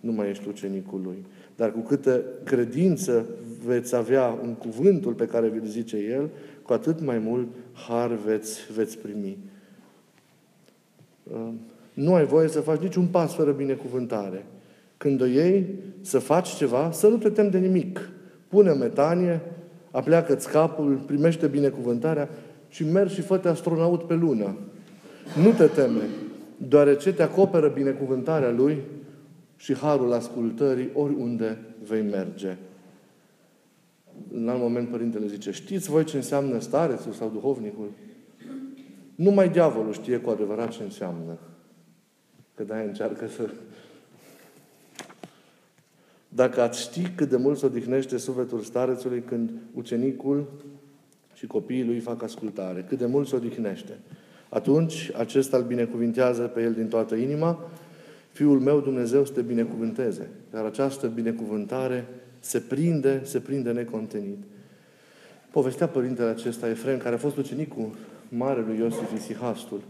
nu 0.00 0.12
mai 0.12 0.28
ești 0.28 0.48
ucenicul 0.48 1.00
lui. 1.04 1.24
Dar 1.56 1.72
cu 1.72 1.80
câtă 1.80 2.22
credință 2.44 3.26
veți 3.64 3.94
avea 3.94 4.38
în 4.42 4.54
cuvântul 4.54 5.12
pe 5.12 5.26
care 5.26 5.48
vi-l 5.48 5.66
zice 5.66 5.96
El, 5.96 6.30
cu 6.62 6.72
atât 6.72 7.00
mai 7.00 7.18
mult 7.18 7.48
har 7.72 8.12
veți, 8.12 8.72
veți 8.72 8.98
primi. 8.98 9.38
Uh, 11.32 11.48
nu 11.94 12.14
ai 12.14 12.24
voie 12.24 12.48
să 12.48 12.60
faci 12.60 12.80
niciun 12.80 13.06
pas 13.06 13.34
fără 13.34 13.52
binecuvântare. 13.52 14.46
Când 14.96 15.20
o 15.20 15.24
iei 15.24 15.66
să 16.00 16.18
faci 16.18 16.48
ceva, 16.48 16.90
să 16.90 17.08
nu 17.08 17.16
te 17.16 17.30
temi 17.30 17.50
de 17.50 17.58
nimic. 17.58 18.10
Pune 18.48 18.72
metanie, 18.72 19.40
apleacă-ți 19.90 20.50
capul, 20.50 21.02
primește 21.06 21.46
binecuvântarea 21.46 22.28
și 22.68 22.84
mergi 22.84 23.14
și 23.14 23.20
fă 23.20 23.40
astronaut 23.44 24.02
pe 24.02 24.14
lună. 24.14 24.56
Nu 25.42 25.50
te 25.50 25.66
teme, 25.66 26.02
deoarece 26.56 27.12
te 27.12 27.22
acoperă 27.22 27.68
binecuvântarea 27.68 28.50
Lui 28.50 28.78
și 29.56 29.74
harul 29.74 30.12
ascultării 30.12 30.90
oriunde 30.94 31.58
vei 31.88 32.02
merge. 32.02 32.56
În 34.32 34.48
alt 34.48 34.60
moment, 34.60 34.88
Părintele 34.88 35.26
zice, 35.26 35.50
știți 35.50 35.90
voi 35.90 36.04
ce 36.04 36.16
înseamnă 36.16 36.58
starețul 36.60 37.12
sau 37.12 37.30
duhovnicul? 37.32 37.88
Numai 39.14 39.48
diavolul 39.48 39.92
știe 39.92 40.18
cu 40.18 40.30
adevărat 40.30 40.70
ce 40.70 40.82
înseamnă. 40.82 41.38
Că 42.54 42.62
de 42.62 42.74
încearcă 42.74 43.26
să... 43.26 43.50
Dacă 46.28 46.60
ați 46.60 46.80
ști 46.80 47.10
cât 47.14 47.28
de 47.28 47.36
mult 47.36 47.58
se 47.58 47.66
odihnește 47.66 48.16
sufletul 48.16 48.60
starețului 48.60 49.20
când 49.20 49.50
ucenicul 49.74 50.52
și 51.34 51.46
copiii 51.46 51.84
lui 51.84 51.98
fac 51.98 52.22
ascultare, 52.22 52.84
cât 52.88 52.98
de 52.98 53.06
mult 53.06 53.28
se 53.28 53.36
odihnește, 53.36 53.98
atunci 54.48 55.10
acesta 55.16 55.56
îl 55.56 55.62
binecuvintează 55.62 56.42
pe 56.42 56.62
el 56.62 56.72
din 56.72 56.88
toată 56.88 57.14
inima, 57.14 57.70
Fiul 58.32 58.60
meu 58.60 58.80
Dumnezeu 58.80 59.24
să 59.24 59.32
te 59.32 59.42
binecuvânteze. 59.42 60.30
Dar 60.50 60.64
această 60.64 61.06
binecuvântare 61.06 62.06
se 62.40 62.60
prinde, 62.60 63.20
se 63.24 63.40
prinde 63.40 63.72
necontenit. 63.72 64.38
Povestea 65.50 65.88
părintele 65.88 66.28
acesta, 66.28 66.68
Efrem, 66.68 66.98
care 66.98 67.14
a 67.14 67.18
fost 67.18 67.36
ucenicul 67.36 67.90
marelui 68.36 68.78
Iosif 68.78 69.12
Isihastul. 69.16 69.80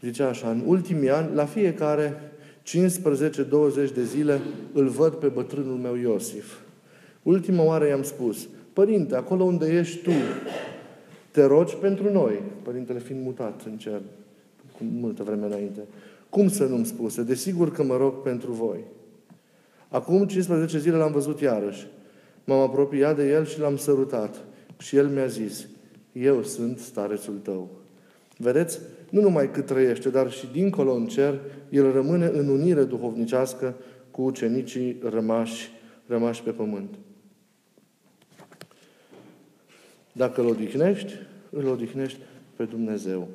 Zicea 0.00 0.28
așa, 0.28 0.50
în 0.50 0.62
ultimii 0.66 1.10
ani, 1.10 1.34
la 1.34 1.44
fiecare 1.44 2.32
15-20 2.62 3.92
de 3.94 4.04
zile 4.04 4.40
îl 4.72 4.88
văd 4.88 5.14
pe 5.14 5.26
bătrânul 5.26 5.76
meu 5.76 5.94
Iosif. 5.94 6.58
Ultima 7.22 7.62
oară 7.62 7.86
i-am 7.86 8.02
spus, 8.02 8.48
Părinte, 8.72 9.16
acolo 9.16 9.44
unde 9.44 9.72
ești 9.72 10.02
tu, 10.02 10.10
te 11.30 11.44
rogi 11.44 11.76
pentru 11.76 12.12
noi, 12.12 12.42
Părintele 12.62 12.98
fiind 12.98 13.24
mutat 13.24 13.62
în 13.66 13.76
cer, 13.76 14.00
cu 14.76 14.84
multă 14.84 15.22
vreme 15.22 15.46
înainte. 15.46 15.80
Cum 16.28 16.48
să 16.48 16.64
nu-mi 16.64 16.86
spuse? 16.86 17.22
Desigur 17.22 17.72
că 17.72 17.82
mă 17.82 17.96
rog 17.96 18.22
pentru 18.22 18.52
voi. 18.52 18.78
Acum 19.88 20.26
15 20.26 20.78
zile 20.78 20.96
l-am 20.96 21.12
văzut 21.12 21.40
iarăși. 21.40 21.86
M-am 22.44 22.60
apropiat 22.60 23.16
de 23.16 23.28
el 23.28 23.44
și 23.44 23.60
l-am 23.60 23.76
sărutat. 23.76 24.44
Și 24.78 24.96
el 24.96 25.08
mi-a 25.08 25.26
zis, 25.26 25.66
eu 26.14 26.42
sunt 26.42 26.78
starețul 26.78 27.38
tău. 27.42 27.70
Vedeți? 28.36 28.80
Nu 29.10 29.20
numai 29.20 29.50
cât 29.50 29.66
trăiește, 29.66 30.10
dar 30.10 30.30
și 30.30 30.48
dincolo 30.52 30.92
în 30.92 31.06
cer, 31.06 31.40
el 31.68 31.92
rămâne 31.92 32.26
în 32.26 32.48
unire 32.48 32.84
duhovnicească 32.84 33.74
cu 34.10 34.22
ucenicii 34.22 34.98
rămași, 35.02 35.70
rămași 36.06 36.42
pe 36.42 36.50
pământ. 36.50 36.94
Dacă 40.12 40.40
îl 40.40 40.46
odihnești, 40.46 41.12
îl 41.50 41.66
odihnești 41.66 42.18
pe 42.56 42.64
Dumnezeu. 42.64 43.28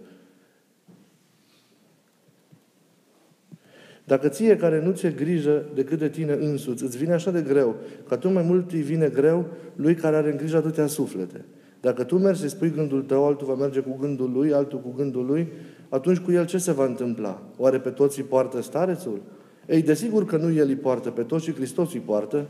Dacă 4.04 4.30
ție 4.30 4.58
care 4.58 4.82
nu 4.82 4.92
ți-e 4.92 5.12
grijă 5.12 5.66
decât 5.74 6.00
de 6.00 6.10
tine 6.10 6.34
însuți, 6.34 6.84
îți 6.84 6.98
vine 6.98 7.14
așa 7.14 7.32
de 7.32 7.42
greu, 7.42 7.76
că 8.08 8.16
tu 8.16 8.30
mai 8.30 8.44
mult 8.44 8.72
îi 8.72 8.82
vine 8.82 9.10
greu 9.10 9.46
lui 9.76 9.96
care 9.96 10.16
are 10.16 10.32
în 10.32 10.38
grijă 10.38 10.58
atâtea 10.58 10.88
suflete. 10.88 11.46
Dacă 11.82 12.04
tu 12.04 12.18
mergi 12.18 12.42
să 12.42 12.48
spui 12.48 12.72
gândul 12.72 13.02
tău, 13.02 13.26
altul 13.26 13.48
va 13.48 13.54
merge 13.54 13.80
cu 13.80 13.98
gândul 14.00 14.32
lui, 14.32 14.54
altul 14.54 14.80
cu 14.80 14.94
gândul 14.98 15.26
lui, 15.26 15.48
atunci 15.90 16.18
cu 16.18 16.32
el 16.32 16.46
ce 16.46 16.58
se 16.58 16.72
va 16.72 16.86
întâmpla? 16.86 17.42
Oare 17.58 17.80
pe 17.80 17.90
toți 17.90 18.20
îi 18.20 18.26
poartă 18.26 18.62
starețul? 18.62 19.22
Ei, 19.68 19.82
desigur 19.82 20.26
că 20.26 20.38
nu 20.38 20.54
el 20.54 20.68
îi 20.68 20.76
poartă 20.76 21.10
pe 21.10 21.22
toți, 21.22 21.44
ci 21.44 21.54
Hristos 21.54 21.94
îi 21.94 22.00
poartă. 22.00 22.46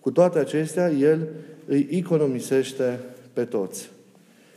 Cu 0.00 0.10
toate 0.10 0.38
acestea, 0.38 0.90
el 0.90 1.28
îi 1.66 1.86
economisește 1.90 3.00
pe 3.32 3.44
toți. 3.44 3.90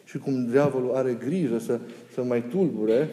Și 0.04 0.18
cum 0.18 0.46
diavolul 0.46 0.92
are 0.94 1.18
grijă 1.26 1.58
să, 1.60 1.80
să 2.14 2.24
mai 2.24 2.44
tulbure, 2.50 3.10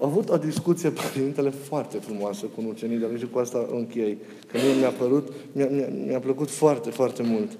a 0.00 0.06
avut 0.06 0.28
o 0.28 0.36
discuție 0.36 0.90
Părintele 0.90 1.50
foarte 1.50 1.98
frumoasă 1.98 2.46
cu 2.46 2.64
ucenicii, 2.68 3.06
dar 3.06 3.18
și 3.18 3.26
cu 3.26 3.38
asta 3.38 3.66
închei, 3.72 4.18
că 4.46 4.58
mie 4.64 4.78
mi-a 4.78 4.90
părut, 4.90 5.32
mi-a, 5.52 5.68
mi-a, 5.68 5.88
mi-a 6.06 6.18
plăcut 6.18 6.50
foarte, 6.50 6.90
foarte 6.90 7.22
mult. 7.22 7.50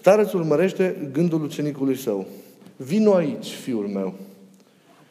Starețul 0.00 0.40
urmărește 0.40 1.08
gândul 1.12 1.42
ucenicului 1.42 1.96
său. 1.96 2.26
Vino 2.76 3.14
aici, 3.14 3.46
fiul 3.46 3.86
meu. 3.86 4.14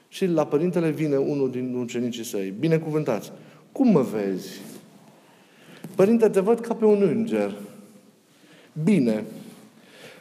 Și 0.08 0.26
la 0.26 0.46
părintele 0.46 0.90
vine 0.90 1.18
unul 1.18 1.52
din 1.52 1.76
ucenicii 1.76 2.24
săi. 2.24 2.54
Binecuvântați. 2.60 3.32
Cum 3.72 3.88
mă 3.88 4.02
vezi? 4.02 4.62
Părinte, 5.96 6.30
te 6.30 6.40
văd 6.40 6.60
ca 6.60 6.74
pe 6.74 6.86
un 6.86 7.02
înger. 7.02 7.54
Bine. 8.84 9.26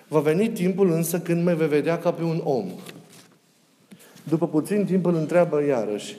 Va 0.08 0.20
veni 0.20 0.48
timpul 0.48 0.90
însă 0.90 1.20
când 1.20 1.44
mă 1.44 1.54
vei 1.54 1.68
vedea 1.68 1.98
ca 1.98 2.12
pe 2.12 2.22
un 2.22 2.40
om. 2.44 2.66
După 4.28 4.48
puțin 4.48 4.84
timp 4.84 5.06
îl 5.06 5.14
întreabă 5.14 5.64
iarăși, 5.64 6.16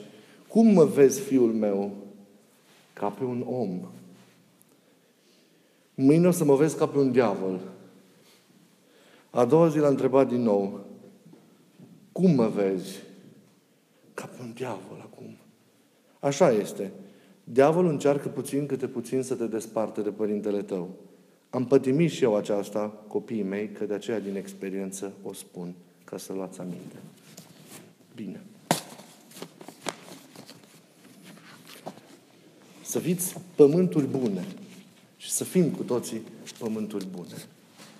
cum 0.48 0.66
mă 0.66 0.84
vezi, 0.84 1.20
fiul 1.20 1.52
meu? 1.52 1.90
Ca 2.92 3.08
pe 3.08 3.24
un 3.24 3.44
om. 3.46 3.80
Mâine 5.94 6.26
o 6.26 6.30
să 6.30 6.44
mă 6.44 6.54
vezi 6.54 6.76
ca 6.76 6.86
pe 6.86 6.98
un 6.98 7.12
diavol. 7.12 7.60
A 9.30 9.44
doua 9.44 9.68
zi 9.68 9.78
l-a 9.78 9.88
întrebat 9.88 10.28
din 10.28 10.42
nou, 10.42 10.84
cum 12.12 12.30
mă 12.30 12.48
vezi? 12.48 12.98
Ca 14.14 14.24
pe 14.24 14.42
un 14.42 14.52
diavol 14.52 15.00
acum. 15.00 15.36
Așa 16.20 16.50
este. 16.50 16.92
Diavolul 17.44 17.90
încearcă 17.90 18.28
puțin 18.28 18.66
câte 18.66 18.86
puțin 18.86 19.22
să 19.22 19.34
te 19.34 19.46
desparte 19.46 20.00
de 20.00 20.10
părintele 20.10 20.62
tău. 20.62 20.88
Am 21.50 21.66
pătimit 21.66 22.10
și 22.10 22.24
eu 22.24 22.36
aceasta, 22.36 22.92
copiii 23.06 23.42
mei, 23.42 23.70
că 23.70 23.84
de 23.84 23.94
aceea 23.94 24.20
din 24.20 24.36
experiență 24.36 25.12
o 25.22 25.32
spun, 25.32 25.74
ca 26.04 26.16
să 26.16 26.32
luați 26.32 26.60
aminte. 26.60 26.96
Bine. 28.14 28.40
Să 32.82 32.98
fiți 32.98 33.36
pământuri 33.54 34.06
bune 34.06 34.44
și 35.16 35.30
să 35.30 35.44
fim 35.44 35.70
cu 35.70 35.82
toții 35.82 36.22
pământuri 36.58 37.06
bune. 37.06 37.46